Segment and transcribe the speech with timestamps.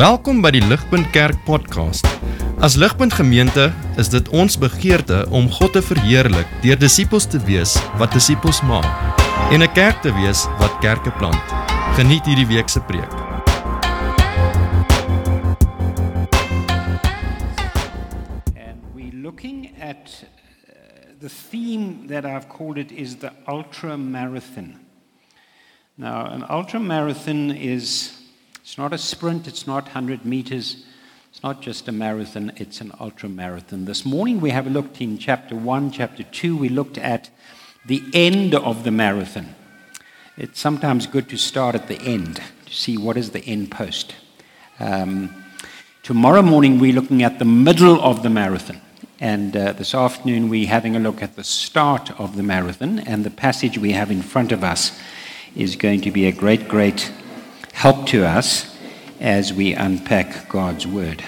[0.00, 2.06] Welkom by die Ligpunt Kerk podcast.
[2.64, 3.66] As Ligpunt Gemeente
[4.00, 8.88] is dit ons begeerte om God te verheerlik deur disippels te wees wat disippels maak
[9.52, 11.52] en 'n kerk te wees wat kerke plant.
[12.00, 13.12] Geniet hierdie week se preek.
[18.56, 24.80] And we're looking at uh, the theme that I've called it is the ultra marathon.
[25.94, 28.16] Now, an ultra marathon is
[28.62, 30.84] it's not a sprint, it's not 100 meters,
[31.30, 33.84] it's not just a marathon, it's an ultra marathon.
[33.84, 37.30] This morning we have looked in chapter 1, chapter 2, we looked at
[37.86, 39.54] the end of the marathon.
[40.36, 44.14] It's sometimes good to start at the end to see what is the end post.
[44.78, 45.40] Um,
[46.02, 48.80] Tomorrow morning, we're looking at the middle of the marathon.
[49.20, 53.00] And uh, this afternoon, we're having a look at the start of the marathon.
[53.00, 54.98] And the passage we have in front of us
[55.54, 57.12] is going to be a great, great
[57.80, 58.76] help to us
[59.20, 61.24] as we unpack God's Word.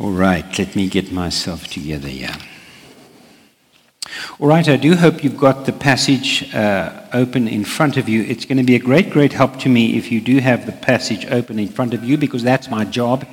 [0.00, 2.34] All right, let me get myself together here.
[4.40, 8.24] All right, I do hope you've got the passage uh, open in front of you.
[8.24, 10.72] It's going to be a great, great help to me if you do have the
[10.72, 13.24] passage open in front of you because that's my job.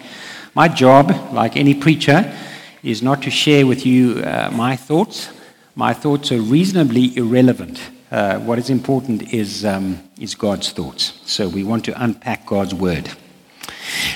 [0.53, 2.31] My job, like any preacher,
[2.83, 5.29] is not to share with you uh, my thoughts.
[5.75, 7.81] My thoughts are reasonably irrelevant.
[8.11, 11.19] Uh, what is important is, um, is God's thoughts.
[11.25, 13.09] So we want to unpack God's word.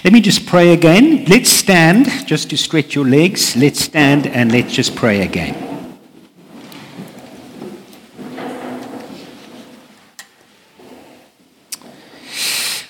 [0.04, 1.26] Let me just pray again.
[1.26, 3.56] Let's stand just to stretch your legs.
[3.56, 5.56] Let's stand and let's just pray again.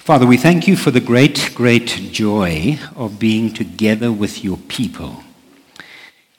[0.08, 5.24] Father, we thank you for the great, great joy of being together with your people.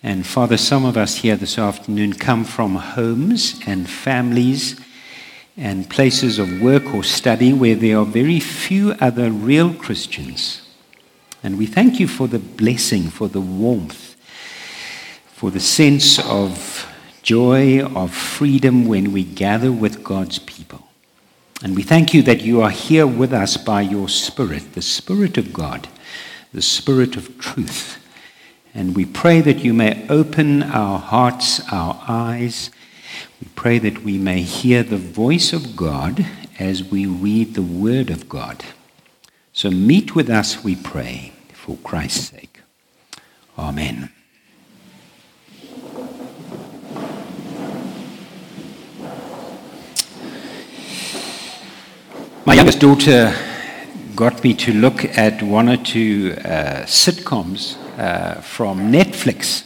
[0.03, 4.81] And Father, some of us here this afternoon come from homes and families
[5.57, 10.63] and places of work or study where there are very few other real Christians.
[11.43, 14.17] And we thank you for the blessing, for the warmth,
[15.27, 16.87] for the sense of
[17.23, 20.87] joy, of freedom when we gather with God's people.
[21.61, 25.37] And we thank you that you are here with us by your Spirit, the Spirit
[25.37, 25.89] of God,
[26.53, 27.99] the Spirit of truth.
[28.79, 32.71] And we pray that you may open our hearts, our eyes.
[33.41, 36.25] We pray that we may hear the voice of God
[36.61, 38.65] as we read the Word of God.
[39.53, 42.61] So meet with us, we pray, for Christ's sake.
[43.59, 44.11] Amen.
[52.47, 53.35] My youngest daughter
[54.15, 57.77] got me to look at one or two uh, sitcoms
[58.43, 59.65] from Netflix.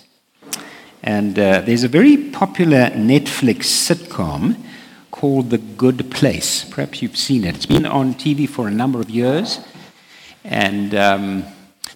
[1.03, 4.57] And uh, there's a very popular Netflix sitcom
[5.11, 6.65] called The Good Place.
[6.65, 7.57] Perhaps you've seen it.
[7.57, 9.61] It's been on TV for a number of years.
[10.45, 11.45] And um,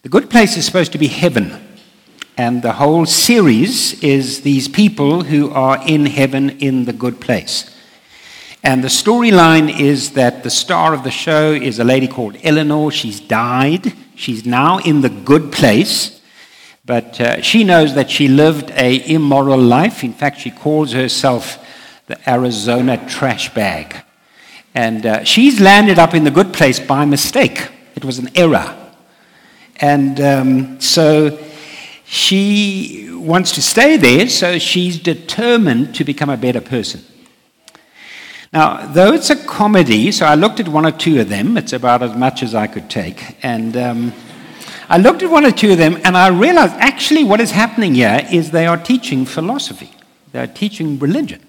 [0.02, 1.62] The Good Place is supposed to be heaven.
[2.36, 7.74] And the whole series is these people who are in heaven in the good place.
[8.62, 12.90] And the storyline is that the star of the show is a lady called Eleanor.
[12.90, 13.92] She's died.
[14.16, 16.15] She's now in the good place.
[16.86, 20.04] But uh, she knows that she lived a immoral life.
[20.04, 21.58] In fact, she calls herself
[22.06, 23.96] the Arizona trash bag.
[24.72, 27.70] And uh, she's landed up in the good place by mistake.
[27.96, 28.76] It was an error.
[29.80, 31.36] And um, so
[32.04, 37.02] she wants to stay there, so she's determined to become a better person.
[38.52, 41.72] Now, though it's a comedy, so I looked at one or two of them, it's
[41.72, 43.36] about as much as I could take.
[43.42, 44.12] And um,
[44.88, 47.94] I looked at one or two of them, and I realized actually what is happening
[47.94, 49.90] here is they are teaching philosophy,
[50.32, 51.42] they're teaching religion.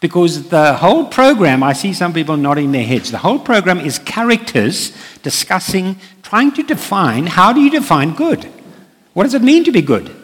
[0.00, 3.98] Because the whole program, I see some people nodding their heads, the whole program is
[3.98, 8.44] characters discussing, trying to define how do you define good?
[9.14, 10.14] What does it mean to be good?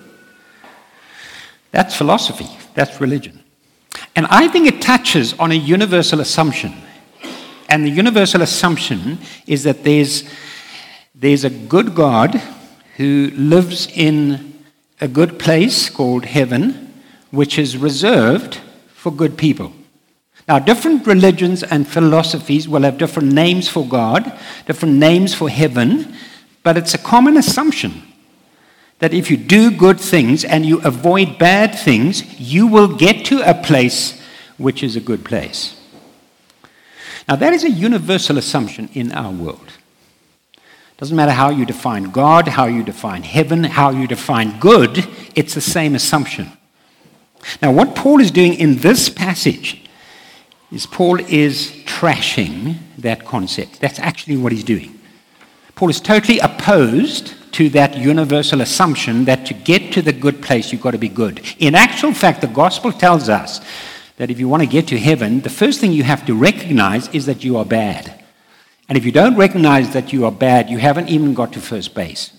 [1.73, 3.43] That's philosophy, that's religion.
[4.15, 6.73] And I think it touches on a universal assumption.
[7.69, 10.23] And the universal assumption is that there's,
[11.15, 12.43] there's a good God
[12.97, 14.63] who lives in
[15.01, 16.93] a good place called heaven,
[17.31, 19.73] which is reserved for good people.
[20.49, 26.15] Now, different religions and philosophies will have different names for God, different names for heaven,
[26.63, 28.03] but it's a common assumption
[28.99, 33.41] that if you do good things and you avoid bad things, you will get to
[33.49, 34.21] a place
[34.59, 35.81] which is a good place.
[37.29, 39.73] Now, that is a universal assumption in our world.
[40.97, 45.55] Doesn't matter how you define God, how you define heaven, how you define good, it's
[45.55, 46.53] the same assumption.
[47.61, 49.85] Now, what Paul is doing in this passage
[50.71, 53.81] is Paul is trashing that concept.
[53.81, 54.99] That's actually what he's doing.
[55.75, 60.73] Paul is totally opposed to that universal assumption that to get to the good place,
[60.73, 61.41] you've got to be good.
[61.59, 63.61] In actual fact, the gospel tells us
[64.17, 67.09] that if you want to get to heaven, the first thing you have to recognize
[67.09, 68.24] is that you are bad.
[68.89, 71.95] And if you don't recognize that you are bad, you haven't even got to first
[71.95, 72.33] base.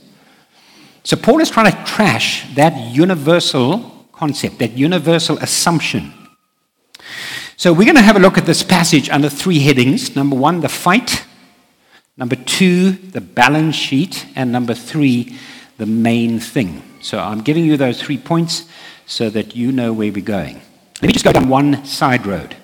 [1.04, 6.14] So Paul is trying to trash that universal concept, that universal assumption.
[7.58, 10.16] So we're going to have a look at this passage under three headings.
[10.16, 11.26] Number one, the fight.
[12.18, 14.26] Number two, the balance sheet.
[14.36, 15.38] And number three,
[15.78, 16.84] the main thing.
[17.02, 18.68] So I'm giving you those three points
[19.06, 20.62] so that you know where we're going.
[21.02, 22.56] Let me just go down one side road.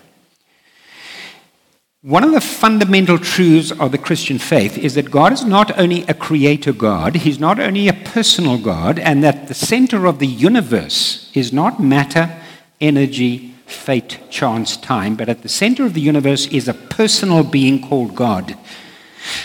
[2.04, 6.02] One of the fundamental truths of the Christian faith is that God is not only
[6.08, 10.26] a creator God, He's not only a personal God, and that the center of the
[10.26, 12.42] universe is not matter,
[12.80, 17.88] energy, fate, chance, time, but at the center of the universe is a personal being
[17.88, 18.58] called God.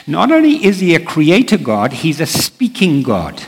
[0.07, 3.43] Not only is He a creator God, He's a speaking God.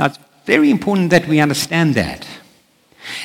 [0.00, 2.26] Now, it's very important that we understand that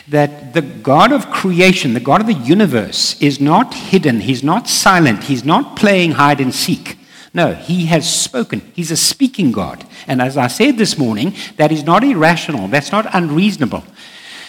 [0.07, 4.67] that the God of creation, the God of the universe, is not hidden, he's not
[4.67, 6.97] silent, he's not playing hide and seek.
[7.33, 8.61] No, he has spoken.
[8.73, 9.85] He's a speaking God.
[10.07, 13.83] And as I said this morning, that is not irrational, that's not unreasonable.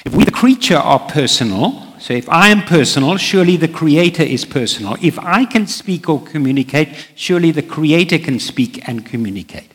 [0.05, 4.45] If we, the creature, are personal, so if I am personal, surely the Creator is
[4.45, 4.97] personal.
[5.03, 9.71] If I can speak or communicate, surely the Creator can speak and communicate.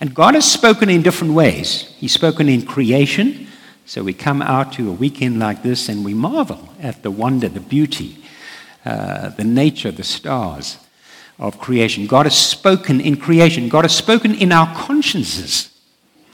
[0.00, 1.92] And God has spoken in different ways.
[1.98, 3.48] He's spoken in creation,
[3.90, 7.48] so we come out to a weekend like this and we marvel at the wonder,
[7.48, 8.22] the beauty,
[8.84, 10.78] uh, the nature, the stars
[11.40, 12.06] of creation.
[12.06, 15.76] God has spoken in creation, God has spoken in our consciences.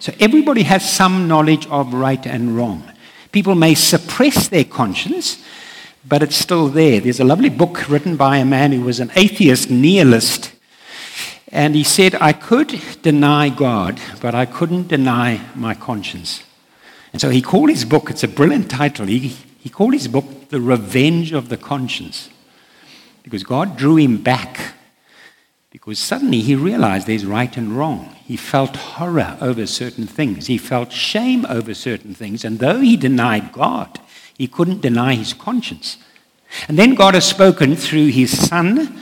[0.00, 2.93] So everybody has some knowledge of right and wrong.
[3.32, 5.43] People may suppress their conscience,
[6.06, 7.00] but it's still there.
[7.00, 10.53] There's a lovely book written by a man who was an atheist nihilist.
[11.49, 16.43] And he said, I could deny God, but I couldn't deny my conscience.
[17.17, 20.51] And so he called his book, it's a brilliant title, he, he called his book
[20.51, 22.29] The Revenge of the Conscience.
[23.23, 24.75] Because God drew him back.
[25.71, 28.15] Because suddenly he realized there's right and wrong.
[28.27, 30.49] He felt horror over certain things.
[30.49, 32.45] He felt shame over certain things.
[32.45, 33.99] And though he denied God,
[34.37, 35.97] he couldn't deny his conscience.
[36.69, 39.01] And then God has spoken through his Son,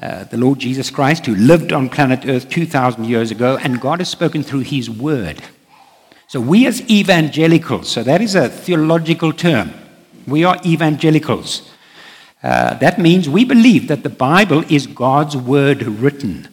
[0.00, 3.98] uh, the Lord Jesus Christ, who lived on planet Earth 2,000 years ago, and God
[3.98, 5.42] has spoken through his Word.
[6.26, 9.72] So we as evangelicals, so that is a theological term.
[10.26, 11.70] We are evangelicals.
[12.42, 16.48] Uh, that means we believe that the Bible is God's word written.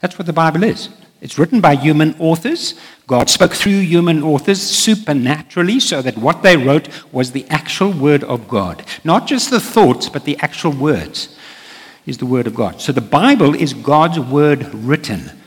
[0.00, 0.88] That's what the Bible is.
[1.20, 2.74] It's written by human authors.
[3.06, 8.24] God spoke through human authors supernaturally so that what they wrote was the actual word
[8.24, 8.84] of God.
[9.04, 11.36] Not just the thoughts, but the actual words
[12.06, 12.80] is the word of God.
[12.80, 15.39] So the Bible is God's word written.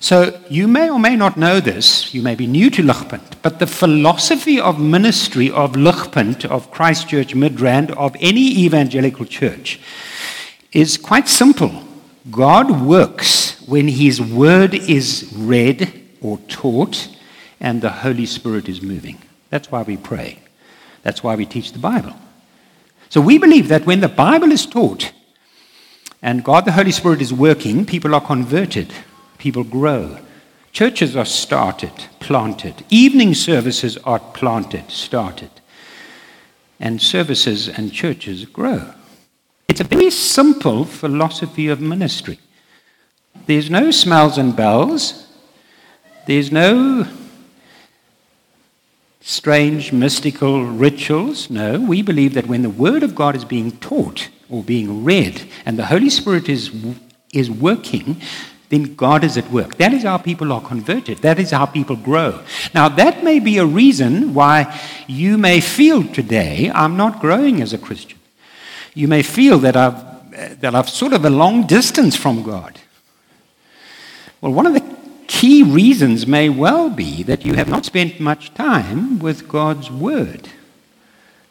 [0.00, 3.58] So you may or may not know this, you may be new to Ligpunt, but
[3.58, 9.80] the philosophy of ministry of Ligpunt, of Christchurch Midrand, of any evangelical church
[10.72, 11.84] is quite simple.
[12.30, 17.08] God works when his word is read or taught
[17.60, 19.18] and the Holy Spirit is moving.
[19.50, 20.38] That's why we pray.
[21.02, 22.14] That's why we teach the Bible.
[23.08, 25.12] So we believe that when the Bible is taught
[26.20, 28.92] and God the Holy Spirit is working, people are converted
[29.38, 30.18] people grow.
[30.72, 32.84] Churches are started, planted.
[32.90, 35.50] Evening services are planted, started.
[36.78, 38.92] And services and churches grow.
[39.68, 42.38] It's a very simple philosophy of ministry.
[43.46, 45.26] There's no smells and bells.
[46.26, 47.06] There's no
[49.20, 51.50] strange mystical rituals.
[51.50, 55.48] No, we believe that when the Word of God is being taught or being read
[55.66, 56.70] and the Holy Spirit is,
[57.32, 58.20] is working,
[58.68, 59.76] then God is at work.
[59.76, 61.18] That is how people are converted.
[61.18, 62.42] That is how people grow.
[62.74, 67.72] Now, that may be a reason why you may feel today, I'm not growing as
[67.72, 68.18] a Christian.
[68.94, 72.78] You may feel that I've, that I've sort of a long distance from God.
[74.40, 74.96] Well, one of the
[75.26, 80.48] key reasons may well be that you have not spent much time with God's Word,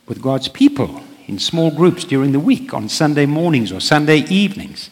[0.08, 4.90] with God's people in small groups during the week, on Sunday mornings or Sunday evenings.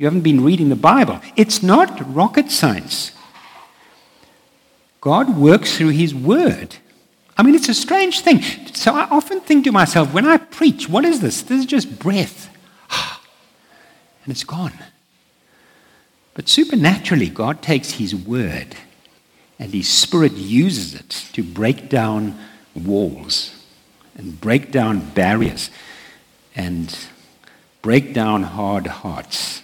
[0.00, 1.20] You haven't been reading the Bible.
[1.36, 3.12] It's not rocket science.
[5.02, 6.76] God works through His Word.
[7.36, 8.40] I mean, it's a strange thing.
[8.72, 11.42] So I often think to myself, when I preach, what is this?
[11.42, 12.48] This is just breath.
[14.24, 14.72] And it's gone.
[16.32, 18.76] But supernaturally, God takes His Word
[19.58, 22.38] and His Spirit uses it to break down
[22.74, 23.54] walls
[24.14, 25.68] and break down barriers.
[26.56, 26.96] and
[27.82, 29.60] break down hard hearts.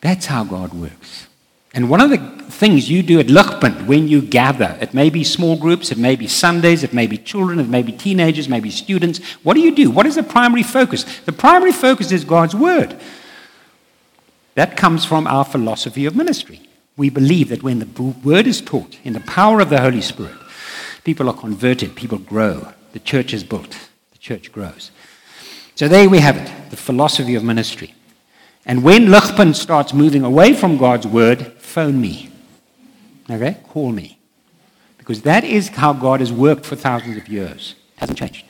[0.00, 1.26] That's how God works.
[1.72, 2.18] And one of the
[2.50, 6.16] things you do at Ligpunt when you gather, it may be small groups, it may
[6.16, 9.20] be Sundays, it may be children, it may be teenagers, maybe students.
[9.44, 9.90] What do you do?
[9.90, 11.04] What is the primary focus?
[11.20, 12.98] The primary focus is God's Word.
[14.56, 16.60] That comes from our philosophy of ministry.
[16.96, 20.36] We believe that when the Word is taught in the power of the Holy Spirit,
[21.04, 23.78] people are converted, people grow, the church is built,
[24.10, 24.90] the church grows.
[25.76, 27.94] So there we have it, the philosophy of ministry.
[28.66, 32.30] And when Ligpunt starts moving away from God's word, phone me.
[33.28, 33.56] Okay?
[33.68, 34.18] Call me.
[34.98, 37.74] Because that is how God has worked for thousands of years.
[37.96, 38.44] It hasn't changed.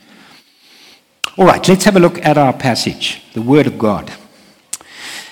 [1.36, 4.12] All right, let's have a look at our passage, the Word of God.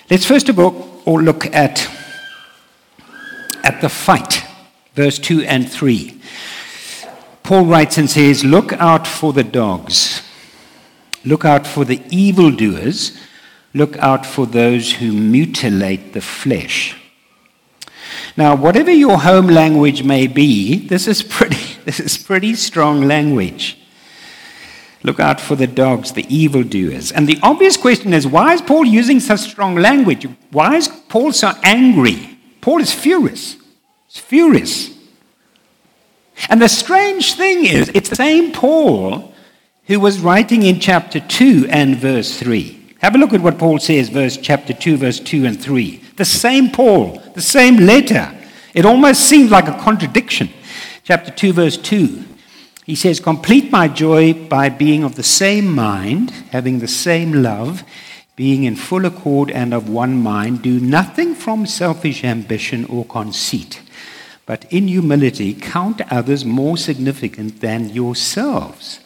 [0.08, 1.86] Let's first of all look at,
[3.64, 4.42] at the fight,
[4.94, 6.18] verse 2 and 3.
[7.42, 10.22] Paul writes and says, Look out for the dogs,
[11.24, 13.18] look out for the evildoers
[13.74, 16.96] Look out for those who mutilate the flesh.
[18.36, 23.78] Now, whatever your home language may be, this is pretty, this is pretty strong language.
[25.02, 27.12] Look out for the dogs, the evildoers.
[27.12, 30.26] And the obvious question is why is Paul using such strong language?
[30.50, 32.38] Why is Paul so angry?
[32.60, 33.56] Paul is furious.
[34.08, 34.96] He's furious.
[36.48, 39.34] And the strange thing is, it's the same Paul
[39.86, 42.77] who was writing in chapter 2 and verse 3.
[42.98, 46.02] Have a look at what Paul says, verse chapter 2, verse 2 and 3.
[46.16, 48.34] The same Paul, the same letter.
[48.74, 50.50] It almost seems like a contradiction.
[51.04, 52.24] Chapter 2, verse 2.
[52.84, 57.84] He says, Complete my joy by being of the same mind, having the same love,
[58.34, 60.62] being in full accord and of one mind.
[60.62, 63.80] Do nothing from selfish ambition or conceit,
[64.44, 69.00] but in humility count others more significant than yourselves.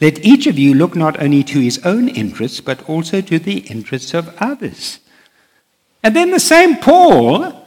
[0.00, 3.58] Let each of you look not only to his own interests, but also to the
[3.58, 4.98] interests of others.
[6.02, 7.66] And then the same Paul,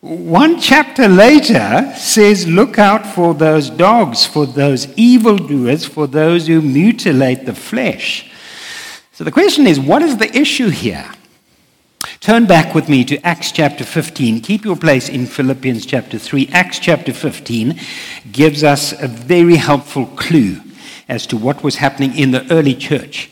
[0.00, 6.62] one chapter later, says, Look out for those dogs, for those evildoers, for those who
[6.62, 8.30] mutilate the flesh.
[9.12, 11.10] So the question is, what is the issue here?
[12.20, 14.40] Turn back with me to Acts chapter 15.
[14.40, 16.48] Keep your place in Philippians chapter 3.
[16.52, 17.78] Acts chapter 15
[18.30, 20.60] gives us a very helpful clue
[21.12, 23.30] as to what was happening in the early church.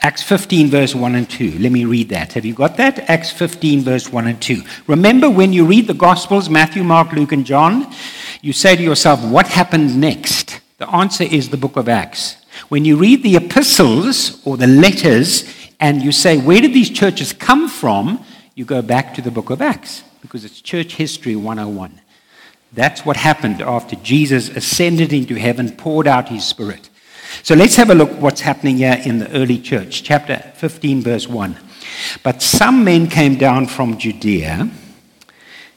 [0.00, 1.58] Acts 15, verse 1 and 2.
[1.58, 2.32] Let me read that.
[2.32, 3.10] Have you got that?
[3.10, 4.62] Acts 15, verse 1 and 2.
[4.86, 7.92] Remember when you read the Gospels, Matthew, Mark, Luke, and John,
[8.40, 10.62] you say to yourself, what happened next?
[10.78, 12.36] The answer is the book of Acts.
[12.70, 15.44] When you read the epistles or the letters
[15.78, 18.24] and you say, where did these churches come from?
[18.54, 22.00] You go back to the book of Acts because it's church history 101.
[22.72, 26.88] That's what happened after Jesus ascended into heaven, poured out his spirit.
[27.42, 31.28] So let's have a look what's happening here in the early church, chapter 15, verse
[31.28, 31.56] 1.
[32.22, 34.70] But some men came down from Judea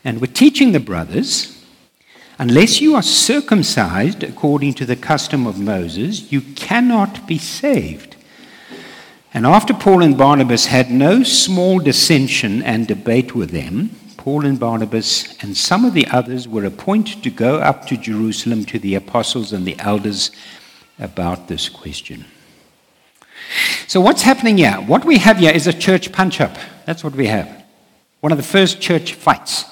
[0.03, 1.63] and were teaching the brothers
[2.39, 8.15] unless you are circumcised according to the custom of Moses, you cannot be saved.
[9.33, 14.59] And after Paul and Barnabas had no small dissension and debate with them, Paul and
[14.59, 18.95] Barnabas and some of the others were appointed to go up to Jerusalem to the
[18.95, 20.31] apostles and the elders
[20.99, 22.25] about this question.
[23.87, 24.73] So, what's happening here?
[24.73, 26.55] What we have here is a church punch up.
[26.85, 27.63] That's what we have.
[28.21, 29.65] One of the first church fights.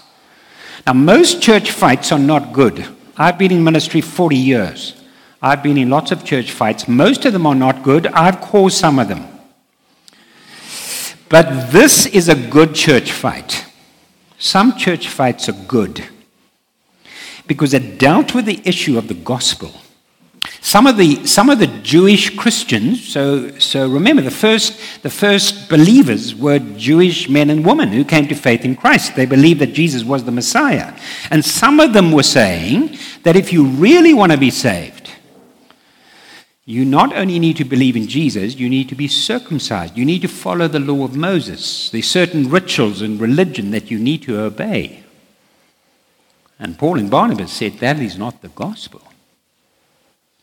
[0.86, 2.86] Now, most church fights are not good.
[3.18, 5.02] I've been in ministry 40 years.
[5.42, 6.88] I've been in lots of church fights.
[6.88, 8.08] Most of them are not good.
[8.08, 9.28] I've caused some of them.
[11.30, 13.66] But this is a good church fight.
[14.38, 16.04] Some church fights are good
[17.48, 19.72] because it dealt with the issue of the gospel.
[20.64, 25.68] Some of the, some of the Jewish Christians, so, so remember, the first, the first
[25.68, 29.16] believers were Jewish men and women who came to faith in Christ.
[29.16, 30.96] They believed that Jesus was the Messiah.
[31.32, 35.10] And some of them were saying that if you really want to be saved,
[36.64, 39.98] you not only need to believe in Jesus, you need to be circumcised.
[39.98, 41.90] You need to follow the law of Moses.
[41.90, 45.04] There's certain rituals and religion that you need to obey.
[46.60, 49.02] And Paul and Barnabas said that is not the gospel.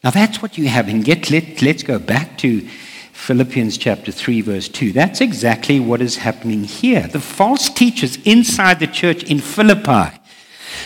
[0.05, 0.89] Now that's what you have.
[0.89, 2.67] And get, let, let's go back to
[3.13, 4.93] Philippians chapter 3, verse 2.
[4.93, 7.09] That's exactly what is happening here.
[7.09, 10.17] The false teachers inside the church in Philippi.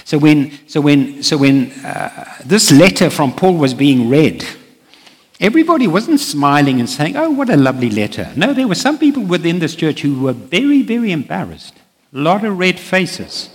[0.05, 4.45] So when, so when, so when uh, this letter from Paul was being read,
[5.41, 8.33] everybody wasn't smiling and saying, Oh, what a lovely letter.
[8.35, 11.75] No, there were some people within this church who were very, very embarrassed.
[12.15, 13.51] A lot of red faces.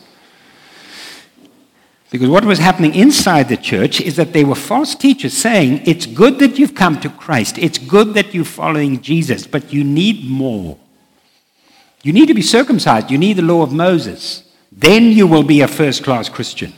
[2.10, 6.06] Because what was happening inside the church is that there were false teachers saying, It's
[6.06, 10.30] good that you've come to Christ, it's good that you're following Jesus, but you need
[10.30, 10.78] more.
[12.04, 14.44] You need to be circumcised, you need the law of Moses.
[14.72, 16.74] Then you will be a first class Christian.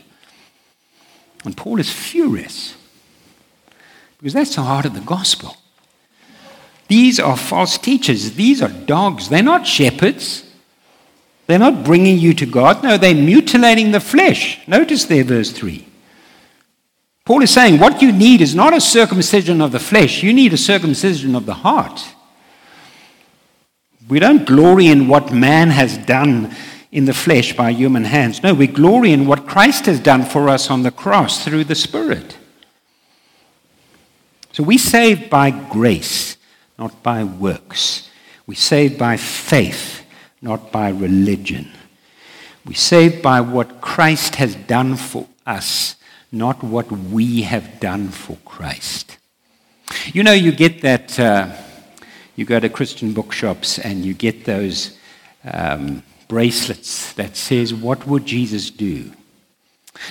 [1.46, 2.76] And Paul is furious
[4.18, 5.56] because that's the heart of the gospel.
[6.88, 10.49] These are false teachers, these are dogs, they're not shepherds.
[11.50, 12.84] They're not bringing you to God.
[12.84, 14.60] No, they're mutilating the flesh.
[14.68, 15.84] Notice there, verse 3.
[17.26, 20.54] Paul is saying what you need is not a circumcision of the flesh, you need
[20.54, 22.06] a circumcision of the heart.
[24.08, 26.56] We don't glory in what man has done
[26.92, 28.44] in the flesh by human hands.
[28.44, 31.74] No, we glory in what Christ has done for us on the cross through the
[31.74, 32.38] Spirit.
[34.52, 36.38] So we saved by grace,
[36.78, 38.08] not by works.
[38.46, 40.06] We saved by faith
[40.42, 41.72] not by religion.
[42.66, 45.96] We saved by what Christ has done for us,
[46.32, 49.18] not what we have done for Christ.
[50.14, 51.52] You know, you get that, uh,
[52.36, 54.98] you go to Christian bookshops and you get those
[55.44, 59.12] um, bracelets that says, What would Jesus do?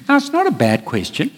[0.08, 1.30] Now, it's not a bad question.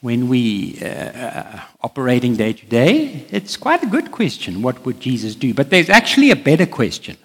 [0.00, 4.62] When we uh, uh operating day to day, it's quite a good question.
[4.62, 5.54] What would Jesus do?
[5.54, 7.16] But there's actually a better question.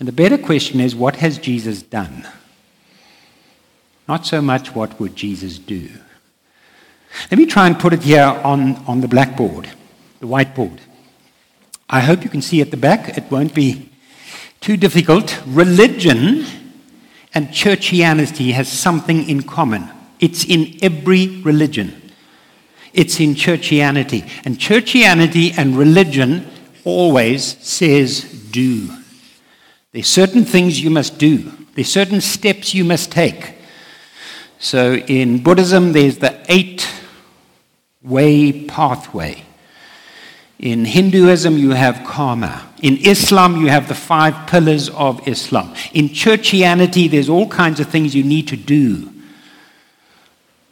[0.00, 2.26] And the better question is what has Jesus done?
[4.08, 5.90] Not so much what would Jesus do.
[7.30, 9.68] Let me try and put it here on, on the blackboard,
[10.20, 10.78] the whiteboard.
[11.88, 13.16] I hope you can see at the back.
[13.18, 13.90] It won't be
[14.60, 15.38] too difficult.
[15.46, 16.46] Religion
[17.34, 19.88] and churchianity has something in common.
[20.18, 22.10] It's in every religion.
[22.92, 24.28] It's in churchianity.
[24.44, 26.48] And churchianity and religion
[26.84, 28.99] always says do.
[29.92, 31.50] There's certain things you must do.
[31.74, 33.54] There's certain steps you must take.
[34.58, 36.88] So in Buddhism, there's the eight
[38.02, 39.44] way pathway.
[40.58, 42.68] In Hinduism, you have karma.
[42.82, 45.74] In Islam, you have the five pillars of Islam.
[45.94, 49.10] In churchianity, there's all kinds of things you need to do.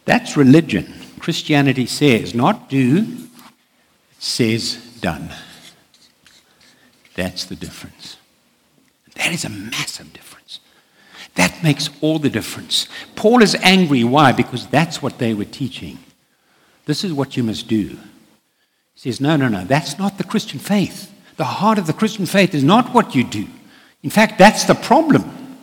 [0.05, 0.93] That's religion.
[1.19, 5.29] Christianity says not do, it says done.
[7.15, 8.18] That's the difference.
[9.19, 10.59] That is a massive difference.
[11.35, 12.87] That makes all the difference.
[13.15, 14.03] Paul is angry.
[14.03, 14.31] Why?
[14.31, 15.99] Because that's what they were teaching.
[16.85, 17.97] This is what you must do.
[18.95, 21.13] He says, No, no, no, that's not the Christian faith.
[21.35, 23.47] The heart of the Christian faith is not what you do.
[24.03, 25.57] In fact, that's the problem.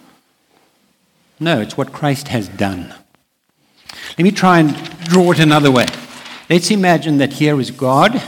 [1.40, 2.94] No, it's what Christ has done.
[4.18, 5.86] Let me try and draw it another way.
[6.48, 8.22] Let's imagine that here is God.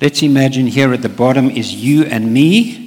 [0.00, 2.85] Let's imagine here at the bottom is you and me.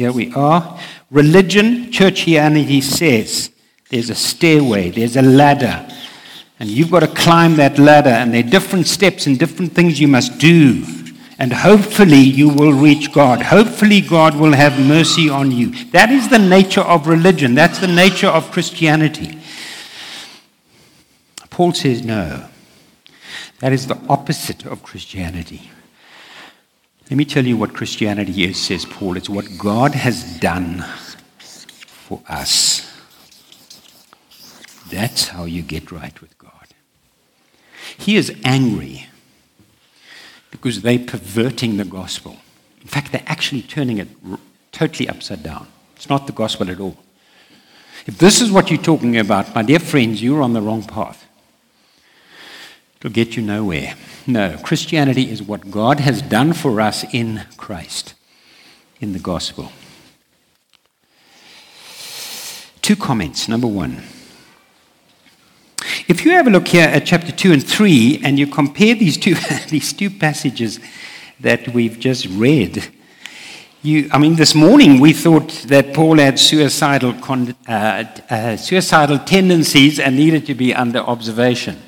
[0.00, 0.80] Here we are.
[1.10, 3.50] Religion, churchianity says
[3.90, 5.86] there's a stairway, there's a ladder,
[6.58, 10.00] and you've got to climb that ladder, and there are different steps and different things
[10.00, 10.86] you must do.
[11.38, 13.42] And hopefully you will reach God.
[13.42, 15.72] Hopefully God will have mercy on you.
[15.90, 17.54] That is the nature of religion.
[17.54, 19.38] That's the nature of Christianity.
[21.50, 22.46] Paul says no.
[23.58, 25.70] That is the opposite of Christianity.
[27.10, 29.16] Let me tell you what Christianity is, says Paul.
[29.16, 30.84] It's what God has done
[31.38, 32.86] for us.
[34.88, 36.52] That's how you get right with God.
[37.98, 39.06] He is angry
[40.52, 42.36] because they're perverting the gospel.
[42.80, 44.08] In fact, they're actually turning it
[44.70, 45.66] totally upside down.
[45.96, 46.96] It's not the gospel at all.
[48.06, 51.26] If this is what you're talking about, my dear friends, you're on the wrong path.
[53.00, 53.94] It'll get you nowhere.
[54.26, 58.12] No, Christianity is what God has done for us in Christ,
[59.00, 59.72] in the gospel.
[62.82, 63.48] Two comments.
[63.48, 64.02] Number one.
[66.08, 69.16] If you have a look here at chapter 2 and 3 and you compare these
[69.16, 69.34] two,
[69.70, 70.78] these two passages
[71.40, 72.86] that we've just read,
[73.82, 77.14] you, I mean, this morning we thought that Paul had suicidal,
[77.66, 81.80] uh, uh, suicidal tendencies and needed to be under observation.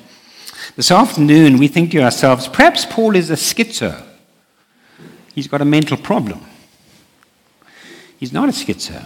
[0.75, 4.03] This afternoon, we think to ourselves, perhaps Paul is a schizo.
[5.35, 6.41] He's got a mental problem.
[8.17, 9.05] He's not a schizo.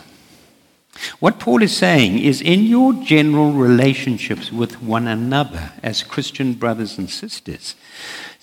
[1.20, 6.98] What Paul is saying is in your general relationships with one another as Christian brothers
[6.98, 7.76] and sisters,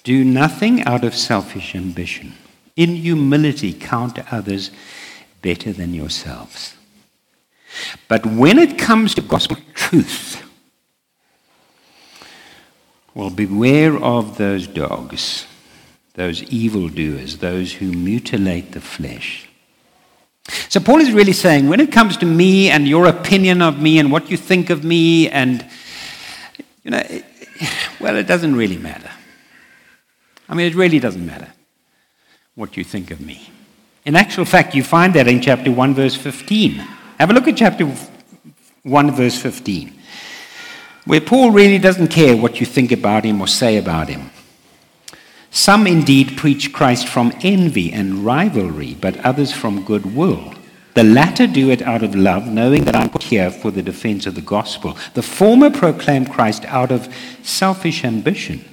[0.02, 2.34] do nothing out of selfish ambition.
[2.76, 4.70] In humility, count others
[5.40, 6.74] better than yourselves.
[8.06, 10.43] But when it comes to gospel truth,
[13.14, 15.46] well, beware of those dogs,
[16.14, 19.48] those evildoers, those who mutilate the flesh.
[20.68, 23.98] So Paul is really saying when it comes to me and your opinion of me
[23.98, 25.64] and what you think of me and
[26.82, 27.02] you know
[27.98, 29.10] well it doesn't really matter.
[30.48, 31.48] I mean it really doesn't matter
[32.56, 33.48] what you think of me.
[34.04, 36.72] In actual fact you find that in chapter 1 verse 15.
[37.18, 37.90] Have a look at chapter
[38.82, 39.94] 1 verse 15
[41.04, 44.30] where Paul really doesn't care what you think about him or say about him.
[45.50, 50.54] Some indeed preach Christ from envy and rivalry, but others from goodwill.
[50.94, 54.26] The latter do it out of love, knowing that I'm put here for the defense
[54.26, 54.96] of the gospel.
[55.14, 57.12] The former proclaim Christ out of
[57.42, 58.64] selfish ambition,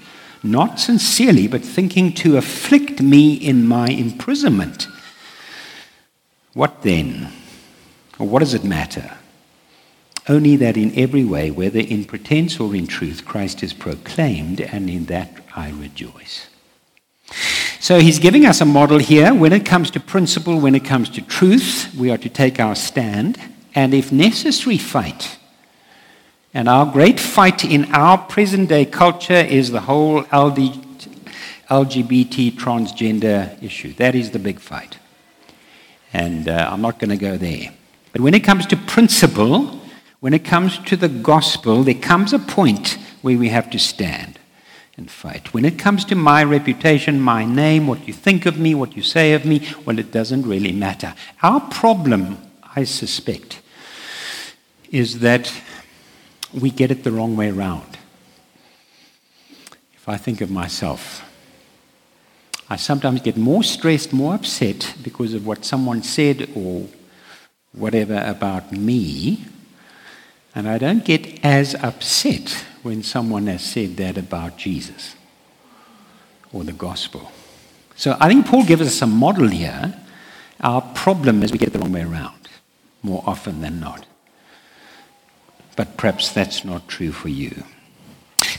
[0.42, 4.88] not sincerely, but thinking to afflict me in my imprisonment.
[6.54, 7.32] What then?
[8.20, 9.18] Or what does it matter?
[10.30, 14.90] Only that in every way, whether in pretense or in truth, Christ is proclaimed, and
[14.90, 16.48] in that I rejoice.
[17.80, 19.34] So he's giving us a model here.
[19.34, 22.76] When it comes to principle, when it comes to truth, we are to take our
[22.76, 23.40] stand
[23.74, 25.40] and, if necessary, fight.
[26.54, 33.94] And our great fight in our present day culture is the whole LGBT transgender issue.
[33.94, 35.00] That is the big fight.
[36.14, 37.72] And uh, I'm not going to go there.
[38.12, 39.81] But when it comes to principle,
[40.22, 44.40] when it comes to the gospel, there comes a point where we have to stand
[44.96, 45.52] and fight.
[45.52, 49.02] When it comes to my reputation, my name, what you think of me, what you
[49.02, 51.16] say of me, well, it doesn't really matter.
[51.42, 52.38] Our problem,
[52.76, 53.62] I suspect,
[54.92, 55.52] is that
[56.54, 57.98] we get it the wrong way around.
[59.96, 61.24] If I think of myself,
[62.70, 66.88] I sometimes get more stressed, more upset because of what someone said or
[67.72, 69.46] whatever about me,
[70.54, 75.16] and I don't get as upset when someone has said that about Jesus
[76.52, 77.32] or the gospel.
[77.96, 79.94] So I think Paul gives us a model here.
[80.60, 82.50] Our problem is we get the wrong way around
[83.04, 84.06] more often than not.
[85.76, 87.64] But perhaps that's not true for you.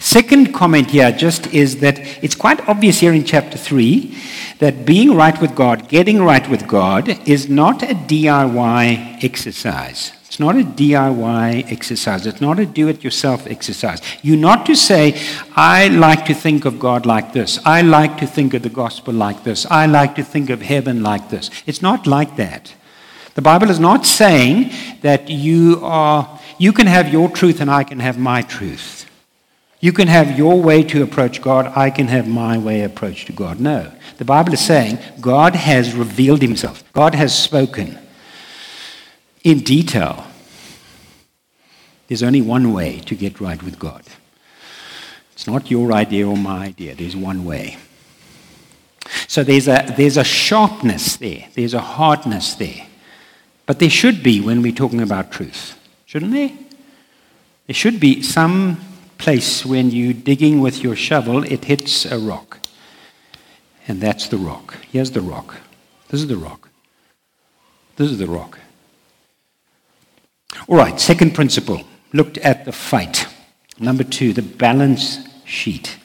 [0.00, 4.16] Second comment here just is that it's quite obvious here in chapter 3
[4.58, 10.12] that being right with God, getting right with God, is not a DIY exercise.
[10.32, 12.26] It's not a DIY exercise.
[12.26, 14.00] It's not a do it yourself exercise.
[14.22, 15.20] You're not to say,
[15.54, 17.58] I like to think of God like this.
[17.66, 19.66] I like to think of the gospel like this.
[19.66, 21.50] I like to think of heaven like this.
[21.66, 22.74] It's not like that.
[23.34, 27.84] The Bible is not saying that you, are, you can have your truth and I
[27.84, 29.04] can have my truth.
[29.80, 33.32] You can have your way to approach God, I can have my way approach to
[33.32, 33.60] God.
[33.60, 33.92] No.
[34.16, 37.98] The Bible is saying God has revealed himself, God has spoken
[39.44, 40.26] in detail.
[42.08, 44.02] There's only one way to get right with God.
[45.32, 47.78] It's not your idea or my idea, there's one way.
[49.26, 52.86] So there's a, there's a sharpness there, there's a hardness there.
[53.66, 56.50] But there should be when we're talking about truth, shouldn't there?
[57.66, 58.80] There should be some
[59.18, 62.58] place when you're digging with your shovel, it hits a rock.
[63.88, 64.76] And that's the rock.
[64.90, 65.56] Here's the rock.
[66.08, 66.68] This is the rock.
[67.96, 68.58] This is the rock.
[70.68, 73.26] All right, second principle looked at the fight.
[73.78, 75.98] Number two, the balance sheet.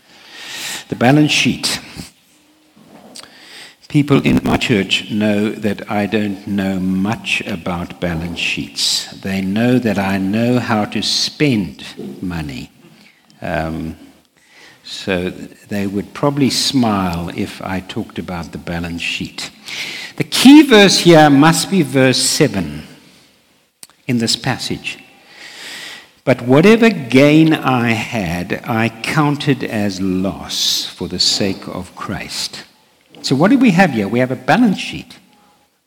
[0.90, 1.80] The balance sheet.
[3.90, 9.12] People in my church know that I don't know much about balance sheets.
[9.22, 11.86] They know that I know how to spend
[12.22, 12.72] money.
[13.42, 13.98] Um,
[14.84, 19.52] so they would probably smile if I talked about the balance sheet.
[20.16, 22.87] The key verse here must be verse 7
[24.08, 25.00] in this passage.
[26.24, 32.66] But whatever gain I had, I counted as loss for the sake of Christ.
[33.22, 34.08] So, what do we have here?
[34.08, 35.20] We have a balance sheet.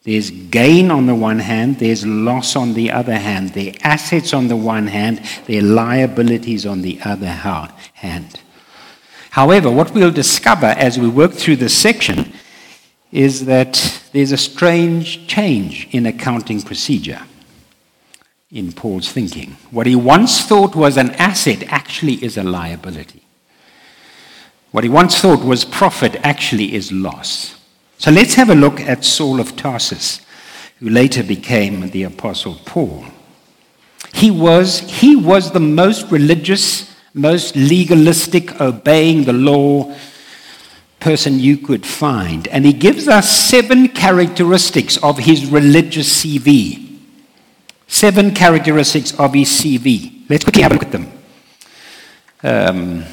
[0.03, 3.51] There's gain on the one hand, there's loss on the other hand.
[3.51, 8.41] There are assets on the one hand, there are liabilities on the other hand.
[9.31, 12.33] However, what we'll discover as we work through this section
[13.13, 17.21] is that there's a strange change in accounting procedure
[18.53, 19.57] in Paul's thinking.
[19.71, 23.23] What he once thought was an asset actually is a liability.
[24.73, 27.57] What he once thought was profit actually is loss.
[27.99, 30.21] So let's have a look at Saul of Tarsus,
[30.79, 33.05] who later became the Apostle Paul.
[34.13, 39.95] He was, he was the most religious, most legalistic, obeying the law
[40.99, 42.49] person you could find.
[42.49, 46.90] And he gives us seven characteristics of his religious CV.
[47.91, 50.23] Seven characteristics of his CV.
[50.29, 51.13] Let's quickly have a look at them.
[52.41, 53.05] Um,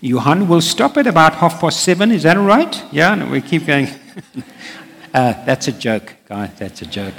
[0.00, 2.10] Johan will stop at about half past seven.
[2.10, 2.82] Is that all right?
[2.90, 3.86] Yeah, no, we keep going.
[5.14, 6.48] uh, that's a joke, guy.
[6.48, 7.14] That's a joke.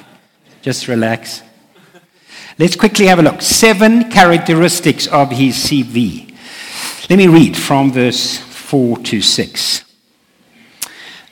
[0.62, 1.42] Just relax.
[2.60, 3.42] Let's quickly have a look.
[3.42, 6.36] Seven characteristics of his CV.
[7.10, 9.86] Let me read from verse 4 to 6.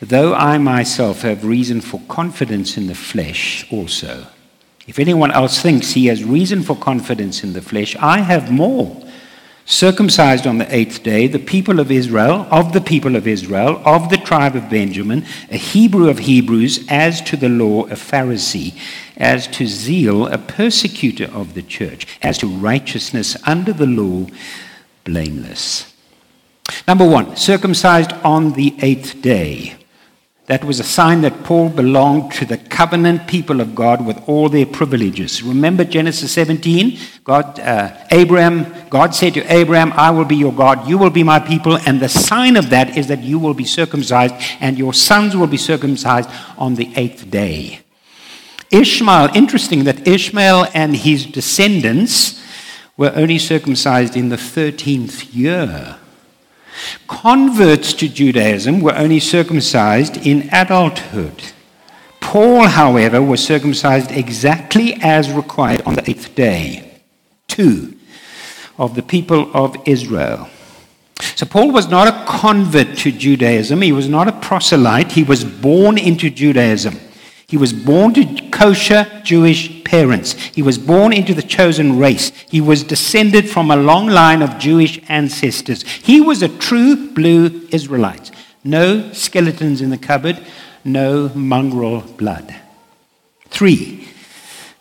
[0.02, 4.28] Though I myself have reason for confidence in the flesh also,
[4.88, 9.02] if anyone else thinks he has reason for confidence in the flesh, I have more.
[9.66, 14.10] Circumcised on the eighth day, the people of Israel, of the people of Israel, of
[14.10, 18.78] the tribe of Benjamin, a Hebrew of Hebrews, as to the law, a Pharisee,
[19.16, 24.28] as to zeal, a persecutor of the church, as to righteousness under the law,
[25.06, 25.94] blameless.
[26.86, 29.76] Number one, circumcised on the eighth day.
[30.48, 34.50] That was a sign that Paul belonged to the covenant people of God with all
[34.50, 35.42] their privileges.
[35.42, 37.00] Remember Genesis 17?
[37.24, 41.24] God, uh, Abraham, God said to Abraham, I will be your God, you will be
[41.24, 44.94] my people, and the sign of that is that you will be circumcised, and your
[44.94, 47.80] sons will be circumcised on the eighth day.
[48.70, 52.44] Ishmael, interesting that Ishmael and his descendants
[52.98, 55.98] were only circumcised in the 13th year.
[57.08, 61.44] Converts to Judaism were only circumcised in adulthood.
[62.20, 67.02] Paul, however, was circumcised exactly as required on the eighth day.
[67.48, 67.96] Two,
[68.78, 70.50] of the people of Israel.
[71.36, 73.82] So, Paul was not a convert to Judaism.
[73.82, 75.12] He was not a proselyte.
[75.12, 77.00] He was born into Judaism.
[77.48, 80.34] He was born to kosher Jewish parents.
[80.34, 82.32] He was born into the chosen race.
[82.50, 85.84] He was descended from a long line of Jewish ancestors.
[85.84, 88.32] He was a true blue Israelite.
[88.64, 90.40] No skeletons in the cupboard,
[90.84, 92.56] no mongrel blood.
[93.50, 94.08] Three,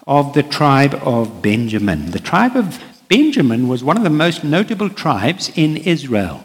[0.07, 2.11] of the tribe of Benjamin.
[2.11, 6.45] The tribe of Benjamin was one of the most notable tribes in Israel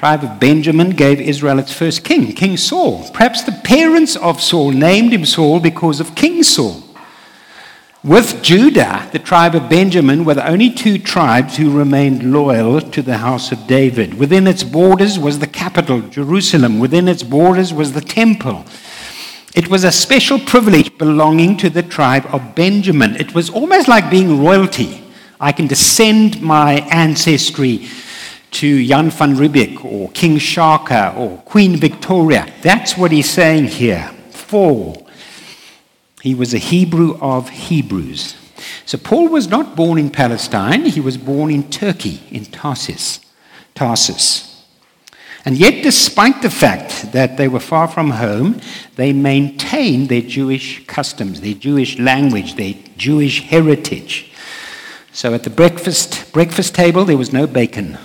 [0.00, 3.06] tribe of Benjamin gave Israel its first king, King Saul.
[3.12, 6.82] Perhaps the parents of Saul named him Saul because of King Saul.
[8.02, 13.02] With Judah, the tribe of Benjamin were the only two tribes who remained loyal to
[13.02, 14.14] the house of David.
[14.14, 16.78] Within its borders was the capital, Jerusalem.
[16.78, 18.64] Within its borders was the temple.
[19.54, 23.16] It was a special privilege belonging to the tribe of Benjamin.
[23.16, 25.04] It was almost like being royalty.
[25.38, 27.86] I can descend my ancestry
[28.52, 32.52] to Jan van Riebeeck or King Shaka or Queen Victoria.
[32.62, 34.10] That's what he's saying here.
[34.30, 35.06] Four.
[36.22, 38.36] He was a Hebrew of Hebrews.
[38.84, 43.20] So Paul was not born in Palestine, he was born in Turkey, in Tarsus.
[43.74, 44.50] Tarsus.
[45.44, 48.60] And yet, despite the fact that they were far from home,
[48.96, 54.32] they maintained their Jewish customs, their Jewish language, their Jewish heritage.
[55.12, 57.96] So at the breakfast, breakfast table, there was no bacon,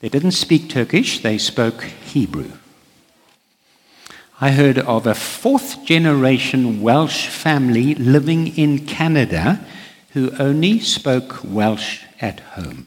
[0.00, 2.52] they didn't speak Turkish, they spoke Hebrew.
[4.40, 9.60] I heard of a fourth generation Welsh family living in Canada
[10.12, 12.86] who only spoke Welsh at home.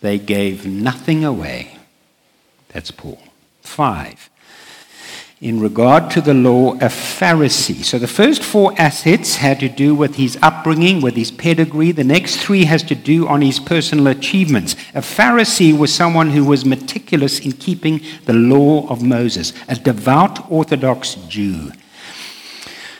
[0.00, 1.78] They gave nothing away.
[2.68, 3.18] That's Paul.
[3.62, 4.30] Five
[5.40, 7.84] in regard to the law, a Pharisee.
[7.84, 11.92] So the first four assets had to do with his upbringing, with his pedigree.
[11.92, 14.74] The next three has to do on his personal achievements.
[14.94, 20.50] A Pharisee was someone who was meticulous in keeping the law of Moses, a devout
[20.50, 21.70] Orthodox Jew.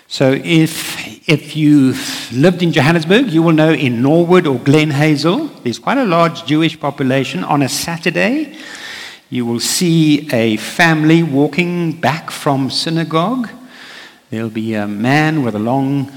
[0.09, 5.47] So if, if you've lived in Johannesburg, you will know in Norwood or Glen Hazel,
[5.65, 8.57] there's quite a large Jewish population on a Saturday
[9.29, 13.49] you will see a family walking back from synagogue.
[14.31, 16.13] There'll be a man with a long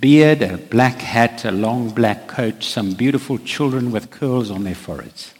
[0.00, 4.74] beard, a black hat, a long black coat, some beautiful children with curls on their
[4.74, 5.34] foreheads.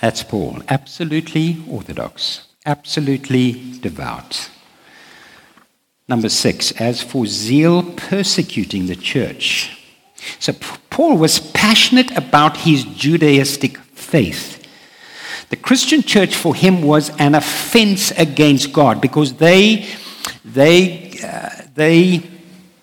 [0.00, 0.62] That's Paul.
[0.68, 4.50] Absolutely orthodox, absolutely devout.
[6.06, 9.80] Number six, as for zeal persecuting the church.
[10.38, 10.52] So
[10.90, 14.63] Paul was passionate about his Judaistic faith.
[15.54, 19.86] The Christian church for him was an offense against God because they,
[20.44, 22.28] they, uh, they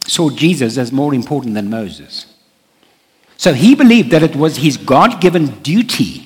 [0.08, 2.28] saw Jesus as more important than Moses.
[3.36, 6.26] So he believed that it was his God given duty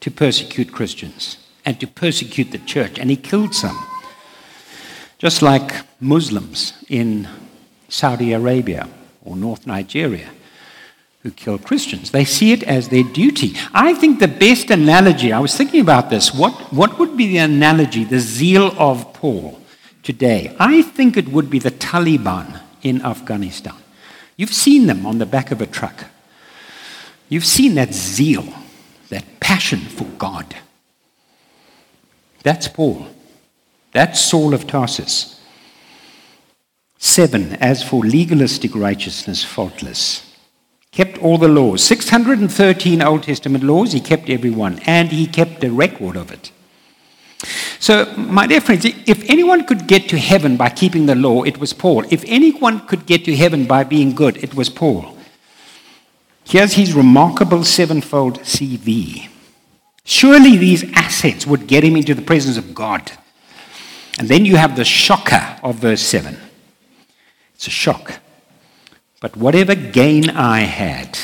[0.00, 3.78] to persecute Christians and to persecute the church, and he killed some.
[5.18, 7.28] Just like Muslims in
[7.88, 8.88] Saudi Arabia
[9.24, 10.30] or North Nigeria
[11.24, 12.10] who kill Christians.
[12.10, 13.56] They see it as their duty.
[13.72, 17.38] I think the best analogy, I was thinking about this, what, what would be the
[17.38, 19.58] analogy, the zeal of Paul
[20.02, 20.54] today?
[20.60, 23.74] I think it would be the Taliban in Afghanistan.
[24.36, 26.04] You've seen them on the back of a truck.
[27.30, 28.44] You've seen that zeal,
[29.08, 30.54] that passion for God.
[32.42, 33.06] That's Paul.
[33.92, 35.40] That's Saul of Tarsus.
[36.98, 40.33] Seven, as for legalistic righteousness, faultless.
[40.94, 41.82] Kept all the laws.
[41.82, 46.52] 613 Old Testament laws, he kept every one, and he kept a record of it.
[47.80, 51.58] So, my dear friends, if anyone could get to heaven by keeping the law, it
[51.58, 52.04] was Paul.
[52.10, 55.18] If anyone could get to heaven by being good, it was Paul.
[56.44, 59.28] Here's his remarkable sevenfold CV.
[60.04, 63.12] Surely these assets would get him into the presence of God.
[64.18, 66.38] And then you have the shocker of verse 7.
[67.54, 68.20] It's a shock.
[69.24, 71.18] But whatever gain I had,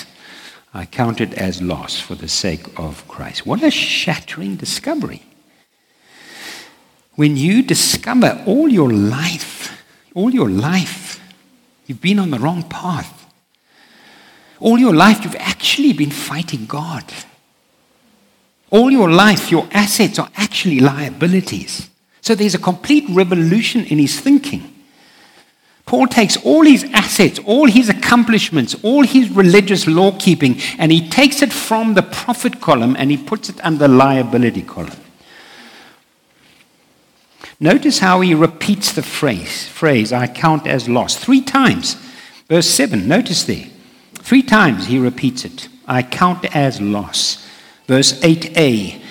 [0.72, 3.44] I counted as loss for the sake of Christ.
[3.44, 5.22] What a shattering discovery.
[7.16, 9.84] When you discover all your life,
[10.14, 11.20] all your life,
[11.84, 13.30] you've been on the wrong path.
[14.60, 17.04] All your life, you've actually been fighting God.
[18.70, 21.90] All your life, your assets are actually liabilities.
[22.22, 24.79] So there's a complete revolution in his thinking.
[25.90, 31.08] Paul takes all his assets, all his accomplishments, all his religious law keeping, and he
[31.08, 35.00] takes it from the profit column and he puts it under liability column.
[37.58, 41.94] Notice how he repeats the phrase, phrase, I count as loss, three times.
[42.48, 43.66] Verse 7, notice there.
[44.14, 45.68] Three times he repeats it.
[45.88, 47.44] I count as loss.
[47.88, 49.02] Verse 8a,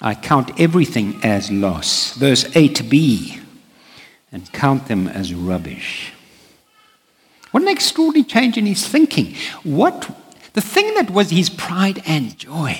[0.00, 2.16] I count everything as loss.
[2.16, 3.41] Verse 8b,
[4.32, 6.12] and count them as rubbish.
[7.50, 9.36] What an extraordinary change in his thinking.
[9.62, 10.10] What
[10.54, 12.76] the thing that was his pride and joy.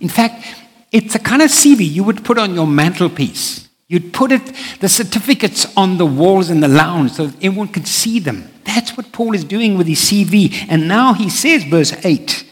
[0.00, 0.44] In fact,
[0.90, 3.68] it's a kind of CV you would put on your mantelpiece.
[3.88, 7.86] You'd put it, the certificates on the walls in the lounge so that everyone could
[7.86, 8.50] see them.
[8.64, 10.66] That's what Paul is doing with his CV.
[10.68, 12.44] And now he says, verse 8,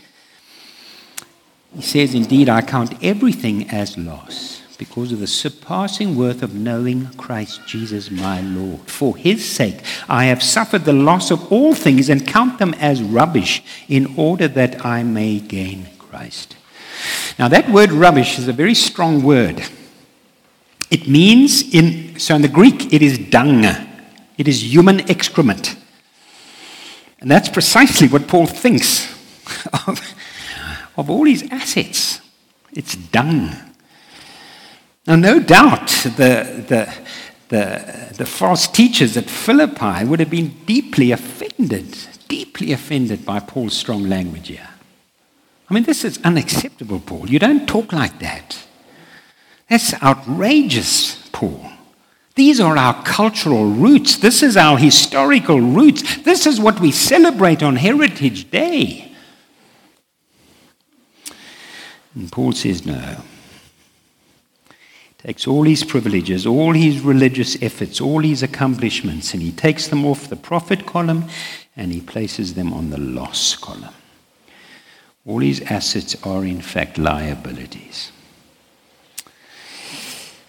[1.77, 7.05] he says, Indeed, I count everything as loss because of the surpassing worth of knowing
[7.19, 8.81] Christ Jesus my Lord.
[8.91, 13.03] For his sake, I have suffered the loss of all things and count them as
[13.03, 16.57] rubbish in order that I may gain Christ.
[17.39, 19.63] Now, that word rubbish is a very strong word.
[20.91, 23.67] It means, in, so in the Greek, it is dung,
[24.39, 25.77] it is human excrement.
[27.21, 29.13] And that's precisely what Paul thinks
[29.87, 30.01] of,
[30.97, 32.23] of all his assets.
[32.73, 33.70] It's dung.
[35.11, 36.95] Now, no doubt the, the,
[37.49, 43.77] the, the false teachers at Philippi would have been deeply offended, deeply offended by Paul's
[43.77, 44.69] strong language here.
[45.69, 47.29] I mean, this is unacceptable, Paul.
[47.29, 48.57] You don't talk like that.
[49.69, 51.73] That's outrageous, Paul.
[52.37, 54.17] These are our cultural roots.
[54.19, 56.19] This is our historical roots.
[56.19, 59.13] This is what we celebrate on Heritage Day.
[62.15, 63.25] And Paul says, no.
[65.23, 70.07] Takes all his privileges, all his religious efforts, all his accomplishments, and he takes them
[70.07, 71.29] off the profit column
[71.77, 73.95] and he places them on the loss column.
[75.27, 78.13] All his assets are, in fact, liabilities.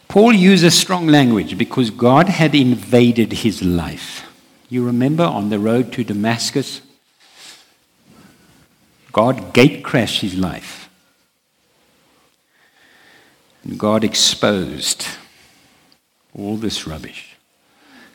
[0.07, 4.25] Paul uses strong language because God had invaded his life.
[4.69, 6.81] You remember on the road to Damascus?
[9.11, 10.80] God gate crashed his life.
[13.77, 15.05] God exposed
[16.33, 17.35] all this rubbish,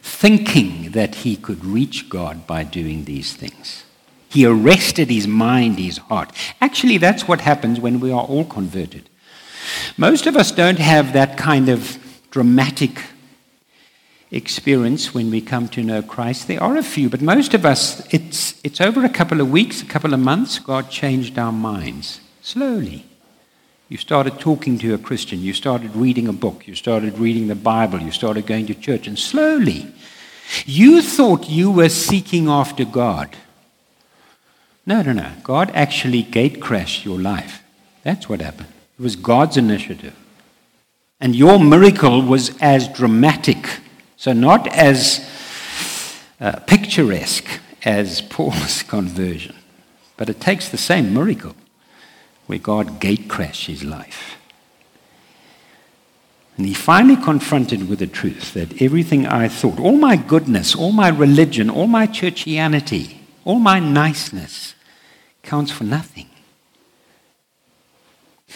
[0.02, 3.84] thinking that he could reach God by doing these things.
[4.28, 6.32] He arrested his mind, his heart.
[6.60, 9.08] Actually, that's what happens when we are all converted.
[9.96, 11.98] Most of us don't have that kind of
[12.30, 13.00] dramatic
[14.30, 16.48] experience when we come to know Christ.
[16.48, 19.80] There are a few, but most of us, it's, it's over a couple of weeks,
[19.80, 23.06] a couple of months, God changed our minds slowly.
[23.88, 27.54] You started talking to a Christian, you started reading a book, you started reading the
[27.54, 29.92] Bible, you started going to church, and slowly
[30.64, 33.36] you thought you were seeking after God.
[34.84, 35.32] No, no, no.
[35.42, 37.62] God actually gate crashed your life.
[38.04, 38.68] That's what happened.
[38.98, 40.14] It was God's initiative.
[41.20, 43.80] And your miracle was as dramatic,
[44.16, 45.28] so not as
[46.40, 49.56] uh, picturesque as Paul's conversion.
[50.16, 51.54] But it takes the same miracle
[52.46, 54.36] where God gate crashed his life.
[56.56, 60.92] And he finally confronted with the truth that everything I thought, all my goodness, all
[60.92, 64.74] my religion, all my churchianity, all my niceness,
[65.42, 66.30] counts for nothing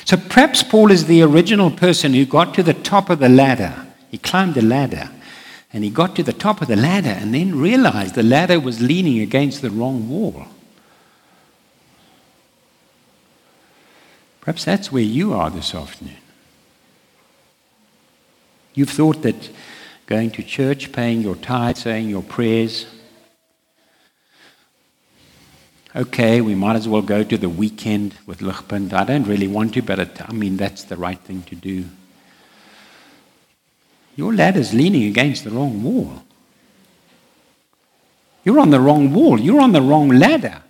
[0.05, 3.87] so perhaps Paul is the original person who got to the top of the ladder.
[4.11, 5.11] He climbed the ladder
[5.73, 8.81] and he got to the top of the ladder and then realized the ladder was
[8.81, 10.47] leaning against the wrong wall.
[14.41, 16.17] Perhaps that's where you are this afternoon.
[18.75, 19.51] You've thought that
[20.07, 22.87] going to church, paying your tithe, saying your prayers.
[25.95, 28.93] Okay, we might as well go to the weekend with Ligpunt.
[28.93, 31.85] I don't really want to, but it, I mean, that's the right thing to do.
[34.17, 36.25] Your ladder's leaning against the wrong wall.
[38.45, 39.39] You're on the wrong wall.
[39.39, 40.63] You're on the wrong ladder.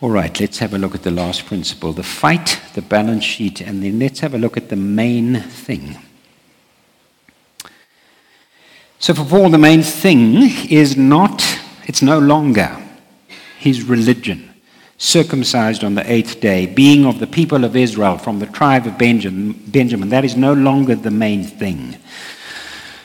[0.00, 3.60] All right, let's have a look at the last principle the fight, the balance sheet,
[3.60, 5.98] and then let's have a look at the main thing.
[9.00, 11.44] So, for Paul, the main thing is not,
[11.86, 12.80] it's no longer
[13.58, 14.48] his religion,
[14.98, 18.98] circumcised on the eighth day, being of the people of Israel from the tribe of
[18.98, 20.08] Benjamin.
[20.10, 21.96] That is no longer the main thing.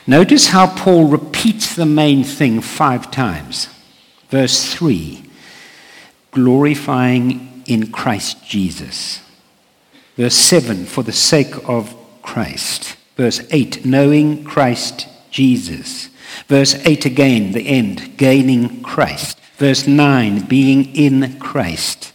[0.06, 3.68] Notice how Paul repeats the main thing five times.
[4.28, 5.22] Verse 3
[6.34, 9.22] glorifying in Christ Jesus.
[10.16, 12.96] Verse 7, for the sake of Christ.
[13.16, 16.08] Verse 8, knowing Christ Jesus.
[16.46, 19.38] Verse 8 again, the end, gaining Christ.
[19.56, 22.12] Verse 9, being in Christ.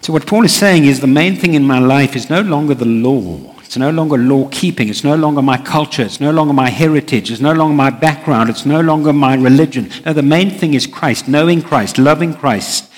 [0.00, 2.74] So, what Paul is saying is the main thing in my life is no longer
[2.74, 4.88] the law, it's no longer law keeping.
[4.88, 6.02] It's no longer my culture.
[6.02, 7.32] It's no longer my heritage.
[7.32, 8.48] It's no longer my background.
[8.48, 9.90] It's no longer my religion.
[10.04, 12.88] No, the main thing is Christ, knowing Christ, loving Christ,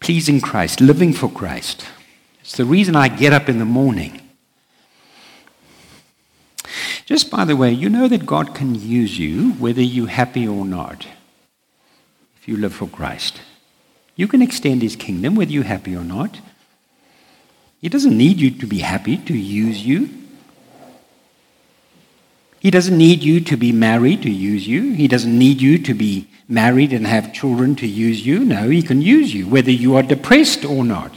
[0.00, 1.86] pleasing Christ, living for Christ.
[2.40, 4.20] It's the reason I get up in the morning.
[7.06, 10.64] Just by the way, you know that God can use you whether you're happy or
[10.64, 11.06] not
[12.40, 13.40] if you live for Christ.
[14.16, 16.40] You can extend his kingdom whether you're happy or not.
[17.82, 20.08] He doesn't need you to be happy to use you.
[22.60, 24.92] He doesn't need you to be married to use you.
[24.92, 28.44] He doesn't need you to be married and have children to use you.
[28.44, 31.12] No, He can use you, whether you are depressed or not.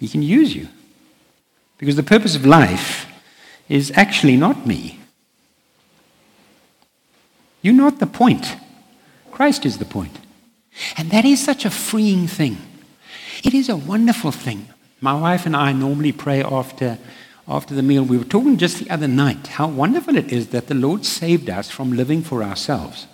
[0.00, 0.66] He can use you.
[1.78, 3.06] Because the purpose of life
[3.68, 4.98] is actually not me.
[7.62, 8.56] You're not the point.
[9.30, 10.18] Christ is the point.
[10.96, 12.56] And that is such a freeing thing.
[13.42, 14.68] It is a wonderful thing.
[15.00, 16.98] My wife and I normally pray after,
[17.48, 18.04] after the meal.
[18.04, 21.50] We were talking just the other night how wonderful it is that the Lord saved
[21.50, 23.08] us from living for ourselves.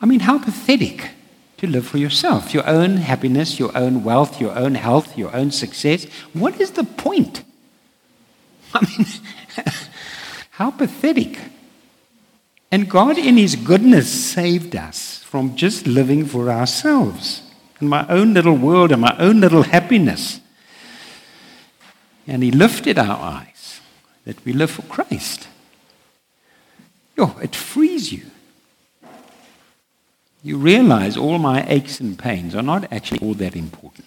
[0.00, 1.10] I mean, how pathetic
[1.58, 5.52] to live for yourself, your own happiness, your own wealth, your own health, your own
[5.52, 6.04] success.
[6.32, 7.44] What is the point?
[8.74, 9.06] I mean,
[10.50, 11.38] how pathetic.
[12.72, 17.41] And God, in His goodness, saved us from just living for ourselves
[17.88, 20.40] my own little world and my own little happiness.
[22.26, 23.80] And he lifted our eyes
[24.24, 25.48] that we live for Christ.
[27.16, 28.26] Yo, it frees you.
[30.42, 34.06] You realize all my aches and pains are not actually all that important.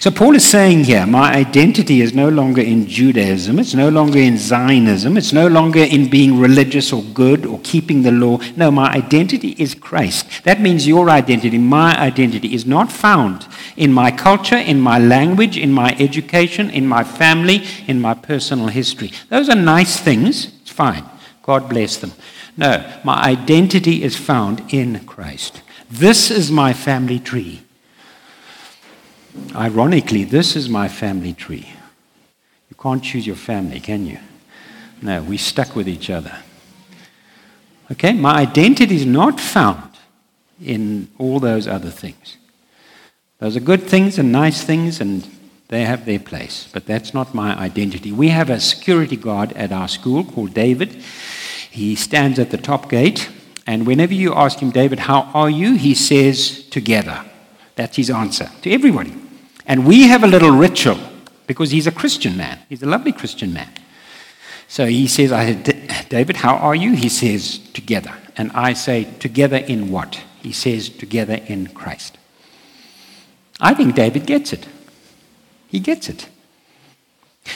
[0.00, 4.18] So Paul is saying here, my identity is no longer in Judaism, it's no longer
[4.18, 8.38] in Zionism, it's no longer in being religious or good or keeping the law.
[8.56, 10.44] No, my identity is Christ.
[10.44, 15.56] That means your identity, my identity, is not found in my culture, in my language,
[15.56, 19.12] in my education, in my family, in my personal history.
[19.28, 21.04] Those are nice things, it's fine.
[21.42, 22.12] God bless them.
[22.56, 25.62] No, my identity is found in Christ.
[25.88, 27.62] This is my family tree.
[29.54, 31.68] Ironically, this is my family tree.
[32.70, 34.18] You can't choose your family, can you?
[35.02, 36.36] No, we stuck with each other.
[37.90, 39.90] Okay, my identity is not found
[40.62, 42.36] in all those other things.
[43.38, 45.26] Those are good things and nice things, and
[45.68, 48.10] they have their place, but that's not my identity.
[48.10, 51.02] We have a security guard at our school called David.
[51.70, 53.30] He stands at the top gate,
[53.66, 55.74] and whenever you ask him, David, how are you?
[55.76, 57.24] He says, together.
[57.76, 59.14] That's his answer to everybody.
[59.68, 60.98] And we have a little ritual
[61.46, 62.58] because he's a Christian man.
[62.68, 63.70] He's a lovely Christian man.
[64.66, 65.52] So he says, I
[66.08, 66.94] David, how are you?
[66.94, 68.14] He says, together.
[68.36, 70.20] And I say, together in what?
[70.42, 72.18] He says, together in Christ.
[73.60, 74.66] I think David gets it.
[75.68, 76.28] He gets it.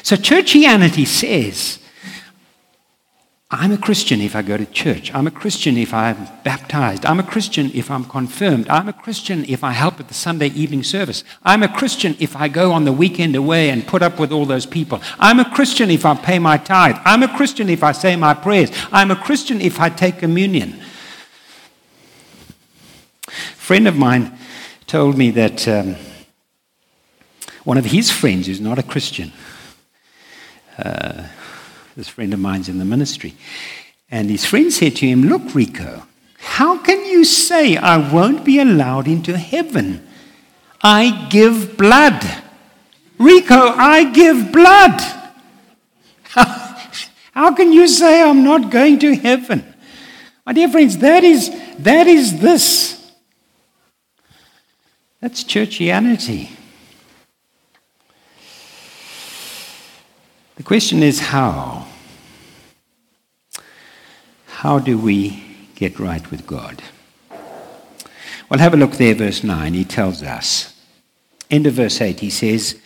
[0.03, 1.79] So churchianity says
[3.55, 5.15] I'm a Christian if I go to church.
[5.15, 7.05] I'm a Christian if I'm baptized.
[7.05, 8.67] I'm a Christian if I'm confirmed.
[8.71, 11.23] I'm a Christian if I help at the Sunday evening service.
[11.43, 14.47] I'm a Christian if I go on the weekend away and put up with all
[14.47, 15.03] those people.
[15.19, 16.97] I'm a Christian if I pay my tithe.
[17.05, 18.71] I'm a Christian if I say my prayers.
[18.91, 20.81] I'm a Christian if I take communion.
[23.29, 24.33] A friend of mine
[24.87, 25.97] told me that um,
[27.65, 29.31] one of his friends who's not a Christian,
[30.79, 31.25] uh,
[31.97, 33.35] this friend of mine's in the ministry.
[34.11, 36.07] And his friend said to him, Look, Rico,
[36.39, 40.07] how can you say I won't be allowed into heaven?
[40.83, 42.25] I give blood.
[43.19, 45.01] Rico, I give blood.
[47.33, 49.75] How can you say I'm not going to heaven?
[50.45, 53.13] My dear friends, that is, that is this.
[55.21, 56.51] That's churchianity.
[60.63, 61.89] The question is how?
[64.47, 65.43] How do we
[65.75, 66.81] get right with God?
[68.49, 69.75] Well, have a look there, verse 9.
[69.75, 70.73] He tells us.
[71.51, 72.81] End of verse 8, he says,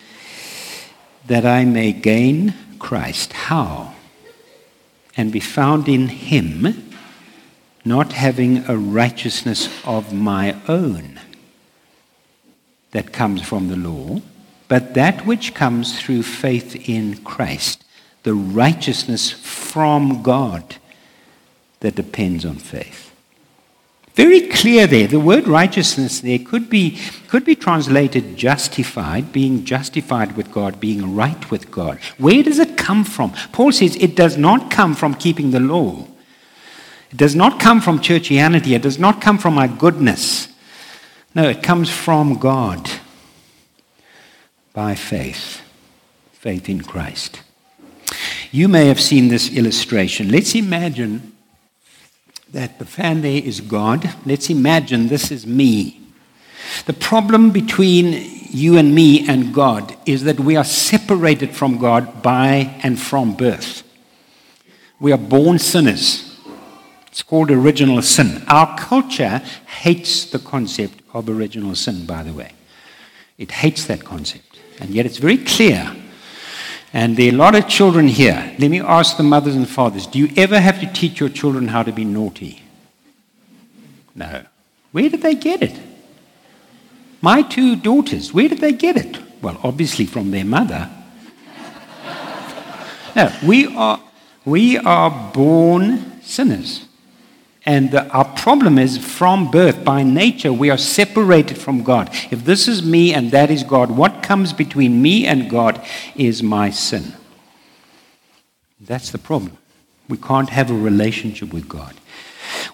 [1.27, 3.35] That I may gain Christ.
[3.35, 3.93] How?
[5.14, 6.91] And be found in him,
[7.85, 11.20] not having a righteousness of my own
[12.93, 14.22] that comes from the law,
[14.69, 17.85] but that which comes through faith in Christ,
[18.23, 20.77] the righteousness from God
[21.81, 23.07] that depends on faith.
[24.14, 25.07] Very clear there.
[25.07, 26.99] The word righteousness there could be,
[27.29, 32.01] could be translated justified, being justified with God, being right with God.
[32.17, 33.33] Where does it come from?
[33.53, 36.07] Paul says it does not come from keeping the law.
[37.11, 38.75] It does not come from churchianity.
[38.75, 40.49] It does not come from my goodness.
[41.35, 42.91] No, it comes from God
[44.77, 45.62] by faith,
[46.33, 47.41] faith in Christ.
[48.51, 50.29] You may have seen this illustration.
[50.31, 51.33] Let's imagine
[52.53, 54.14] that the there is God.
[54.27, 56.03] Let's imagine this is me.
[56.85, 62.22] The problem between you and me and God is that we are separated from God
[62.22, 63.83] by and from birth.
[65.01, 66.39] We are born sinners.
[67.07, 68.45] It's called original sin.
[68.47, 72.53] Our culture hates the concept of original sin, by the way.
[73.39, 74.46] It hates that concept.
[74.81, 75.95] And yet it's very clear.
[76.93, 78.55] And there are a lot of children here.
[78.59, 81.68] Let me ask the mothers and fathers do you ever have to teach your children
[81.68, 82.62] how to be naughty?
[84.14, 84.45] No.
[84.93, 85.79] Where did they get it?
[87.20, 89.18] My two daughters, where did they get it?
[89.43, 90.91] Well, obviously from their mother.
[93.16, 94.01] no, we are,
[94.45, 96.86] we are born sinners.
[97.67, 102.09] And our problem is from birth, by nature, we are separated from God.
[102.31, 106.45] If this is me and that is God, what comes between me and God is
[106.45, 107.12] my sin.
[108.81, 109.59] That's the problem.
[110.09, 111.97] We can't have a relationship with God.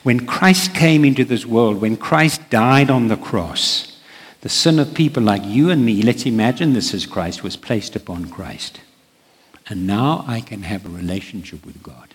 [0.03, 3.99] When Christ came into this world, when Christ died on the cross,
[4.43, 7.97] the sin of people like you and me, let's imagine this as Christ, was placed
[7.97, 8.80] upon Christ.
[9.68, 12.11] And now I can have a relationship with God.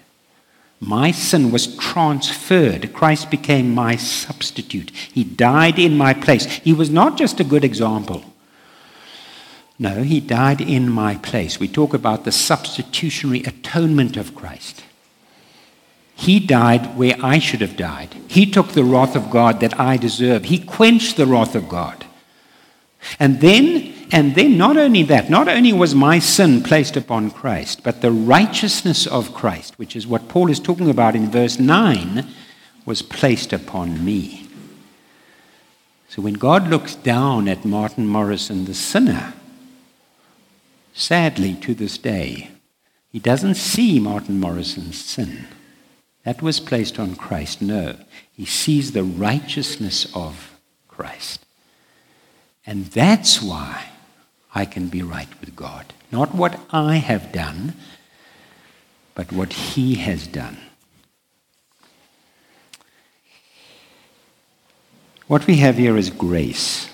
[0.80, 2.94] My sin was transferred.
[2.94, 4.92] Christ became my substitute.
[4.92, 6.46] He died in my place.
[6.46, 8.24] He was not just a good example.
[9.80, 11.60] No, he died in my place.
[11.60, 14.84] We talk about the substitutionary atonement of Christ.
[16.16, 18.16] He died where I should have died.
[18.28, 20.46] He took the wrath of God that I deserve.
[20.46, 22.06] He quenched the wrath of God.
[23.20, 27.84] And then and then, not only that, not only was my sin placed upon Christ,
[27.84, 32.26] but the righteousness of Christ, which is what Paul is talking about in verse 9,
[32.86, 34.48] was placed upon me.
[36.08, 39.34] So when God looks down at Martin Morrison, the sinner,
[40.94, 42.52] sadly to this day,
[43.12, 45.48] he doesn't see Martin Morrison's sin.
[46.24, 47.62] That was placed on Christ.
[47.62, 47.98] No,
[48.32, 51.46] he sees the righteousness of Christ.
[52.66, 53.90] And that's why
[54.58, 55.94] I can be right with God.
[56.12, 57.76] Not what I have done,
[59.14, 60.58] but what He has done.
[65.28, 66.90] What we have here is grace.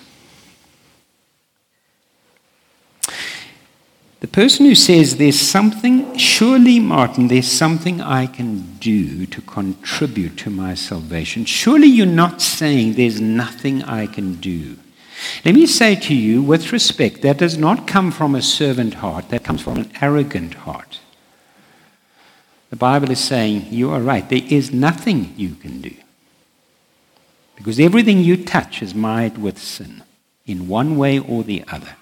[4.20, 10.36] The person who says there's something, surely, Martin, there's something I can do to contribute
[10.38, 11.46] to my salvation.
[11.46, 14.76] Surely you're not saying there's nothing I can do.
[15.44, 19.28] Let me say to you, with respect, that does not come from a servant heart,
[19.28, 21.00] that comes from an arrogant heart.
[22.70, 25.94] The Bible is saying, You are right, there is nothing you can do.
[27.56, 30.02] Because everything you touch is marred with sin,
[30.46, 31.96] in one way or the other.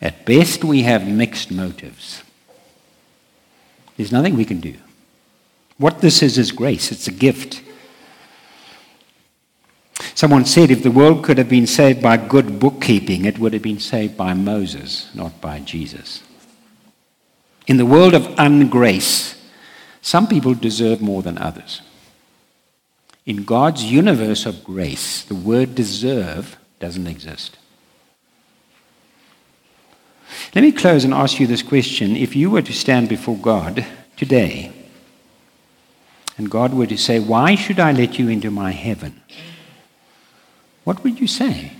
[0.00, 2.22] At best, we have mixed motives.
[3.96, 4.76] There's nothing we can do.
[5.78, 7.62] What this is is grace, it's a gift.
[10.18, 13.62] Someone said if the world could have been saved by good bookkeeping, it would have
[13.62, 16.24] been saved by Moses, not by Jesus.
[17.68, 19.40] In the world of ungrace,
[20.02, 21.82] some people deserve more than others.
[23.26, 27.56] In God's universe of grace, the word deserve doesn't exist.
[30.52, 32.16] Let me close and ask you this question.
[32.16, 34.72] If you were to stand before God today,
[36.36, 39.22] and God were to say, Why should I let you into my heaven?
[40.88, 41.70] what would you say?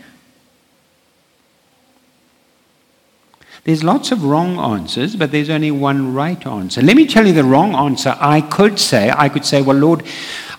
[3.65, 6.83] There's lots of wrong answers, but there's only one right answer.
[6.83, 9.11] Let me tell you the wrong answer I could say.
[9.11, 10.03] I could say, Well, Lord,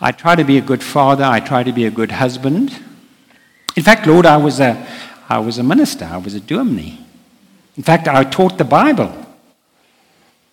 [0.02, 2.76] I try to be a good father, I try to be a good husband.
[3.76, 4.84] In fact, Lord, I was a,
[5.30, 7.06] I was a minister, I was a dominee.
[7.78, 9.14] In fact, I taught the Bible.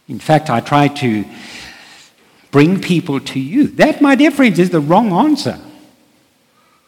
[0.07, 1.25] In fact, I tried to
[2.51, 3.69] bring people to you.
[3.69, 5.59] That, my dear friends, is the wrong answer.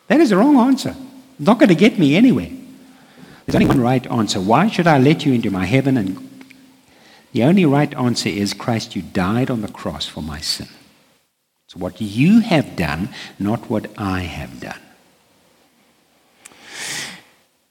[0.08, 0.94] That is the wrong answer.
[1.38, 2.50] It's not going to get me anywhere.
[3.46, 4.40] There's only one right answer.
[4.40, 5.96] Why should I let you into my heaven?
[5.96, 6.28] And
[7.32, 10.68] the only right answer is Christ, you died on the cross for my sin.
[11.66, 14.80] It's what you have done, not what I have done.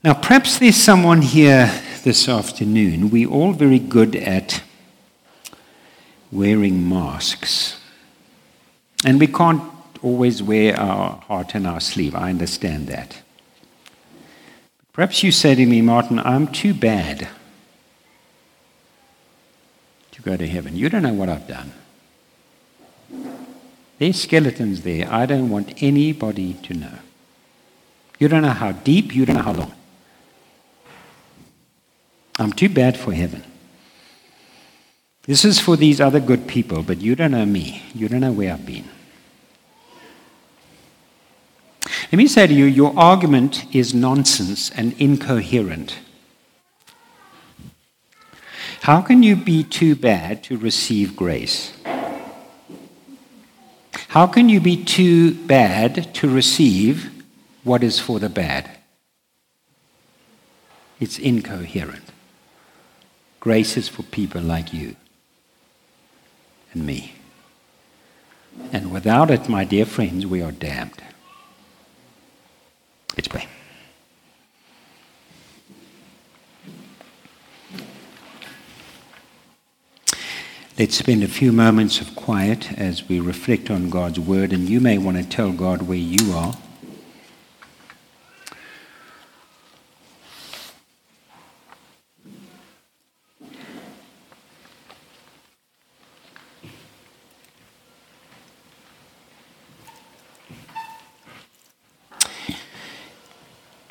[0.03, 1.71] Now, perhaps there's someone here
[2.03, 3.09] this afternoon.
[3.09, 4.61] We're all very good at
[6.31, 7.79] wearing masks.
[9.03, 9.63] And we can't
[10.01, 12.15] always wear our heart in our sleeve.
[12.15, 13.21] I understand that.
[14.93, 17.27] Perhaps you say to me, Martin, I'm too bad
[20.11, 20.75] to go to heaven.
[20.75, 21.71] You don't know what I've done.
[23.99, 25.11] There's skeletons there.
[25.11, 26.99] I don't want anybody to know.
[28.19, 29.73] You don't know how deep, you don't know how long.
[32.39, 33.43] I'm too bad for heaven.
[35.23, 37.83] This is for these other good people, but you don't know me.
[37.93, 38.87] You don't know where I've been.
[42.09, 45.99] Let me say to you, your argument is nonsense and incoherent.
[48.81, 51.73] How can you be too bad to receive grace?
[54.07, 57.11] How can you be too bad to receive
[57.65, 58.71] what is for the bad?
[61.01, 62.05] It's incoherent.
[63.41, 64.95] Grace is for people like you
[66.71, 67.15] and me.
[68.71, 71.03] And without it, my dear friends, we are damned.
[73.17, 73.47] Let's pray.
[80.77, 84.79] Let's spend a few moments of quiet as we reflect on God's word, and you
[84.79, 86.55] may want to tell God where you are.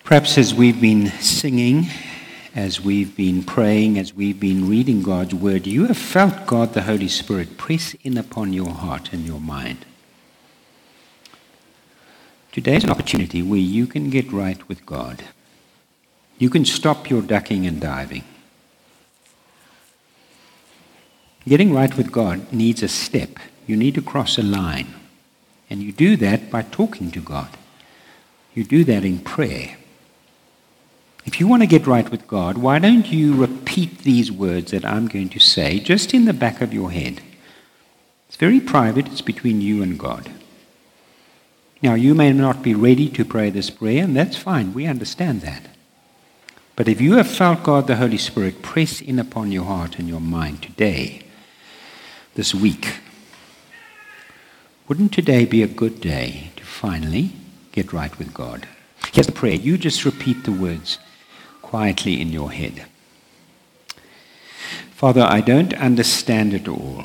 [0.07, 1.89] Perhaps as we've been singing,
[2.55, 6.83] as we've been praying, as we've been reading God's word, you have felt God the
[6.83, 9.85] Holy Spirit press in upon your heart and your mind.
[12.53, 15.25] Today is an opportunity where you can get right with God.
[16.39, 18.23] You can stop your ducking and diving.
[21.49, 23.41] Getting right with God needs a step.
[23.67, 24.95] You need to cross a line.
[25.69, 27.49] And you do that by talking to God.
[28.55, 29.79] You do that in prayer.
[31.27, 34.85] If you want to get right with God, why don't you repeat these words that
[34.85, 37.21] I'm going to say just in the back of your head?
[38.29, 40.31] It's very private, it's between you and God.
[41.83, 44.73] Now, you may not be ready to pray this prayer, and that's fine.
[44.73, 45.69] We understand that.
[46.77, 50.09] But if you have felt God the Holy Spirit press in upon your heart and
[50.09, 51.23] your mind today,
[52.35, 52.99] this week,
[54.87, 57.33] wouldn't today be a good day to finally
[57.73, 58.69] get right with God?
[59.13, 59.55] Here's the prayer.
[59.55, 60.99] You just repeat the words
[61.67, 62.87] quietly in your head.
[64.93, 67.05] Father, I don't understand it all,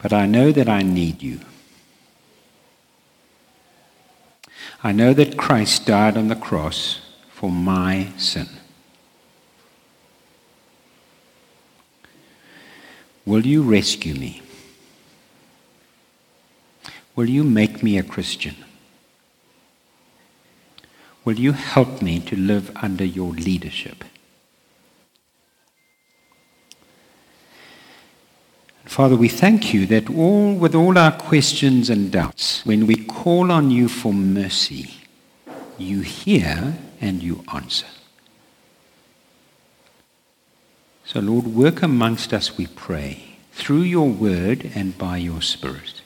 [0.00, 1.40] but I know that I need you.
[4.84, 8.48] I know that Christ died on the cross for my sin.
[13.26, 14.40] Will you rescue me?
[17.16, 18.54] Will you make me a Christian?
[21.24, 24.04] Will you help me to live under your leadership?
[28.84, 33.50] Father, we thank you that all, with all our questions and doubts, when we call
[33.50, 34.94] on you for mercy,
[35.78, 37.86] you hear and you answer.
[41.04, 46.02] So, Lord, work amongst us, we pray, through your word and by your Spirit.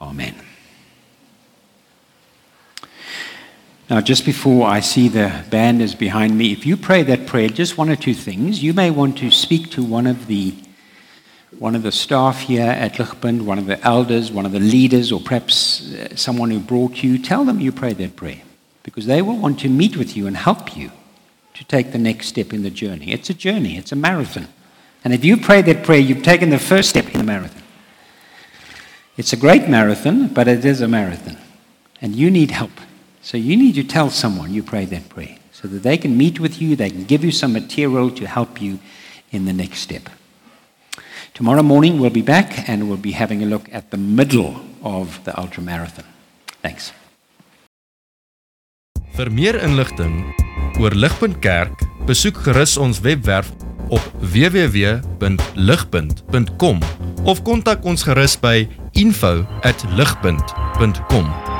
[0.00, 0.34] Amen.
[3.90, 7.48] Now, just before I see the band is behind me, if you pray that prayer,
[7.48, 8.62] just one or two things.
[8.62, 10.54] You may want to speak to one of the
[11.58, 15.10] one of the staff here at Ligpunt, one of the elders, one of the leaders,
[15.10, 17.18] or perhaps uh, someone who brought you.
[17.18, 18.40] Tell them you prayed that prayer
[18.84, 20.92] because they will want to meet with you and help you
[21.54, 23.10] to take the next step in the journey.
[23.12, 24.46] It's a journey, it's a marathon.
[25.02, 27.64] And if you pray that prayer, you've taken the first step in the marathon.
[29.16, 31.36] It's a great marathon, but it is a marathon.
[32.00, 32.70] And you need help.
[33.22, 36.40] So you need to tell someone you pray that prayer so that they can meet
[36.40, 38.78] with you, they can give you some material to help you
[39.30, 40.08] in the next step.
[41.34, 45.22] Tomorrow morning we'll be back and we'll be having a look at the middle of
[45.24, 46.04] the ultra marathon.
[46.62, 46.92] Thanks.
[49.16, 50.34] Vir meer inligting
[50.80, 51.76] oor Ligpunt Kerk,
[52.08, 53.52] besoek gerus ons webwerf
[53.92, 56.78] op www.ligpunt.com
[57.28, 58.64] of kontak ons gerus by
[58.96, 61.59] info@ligpunt.com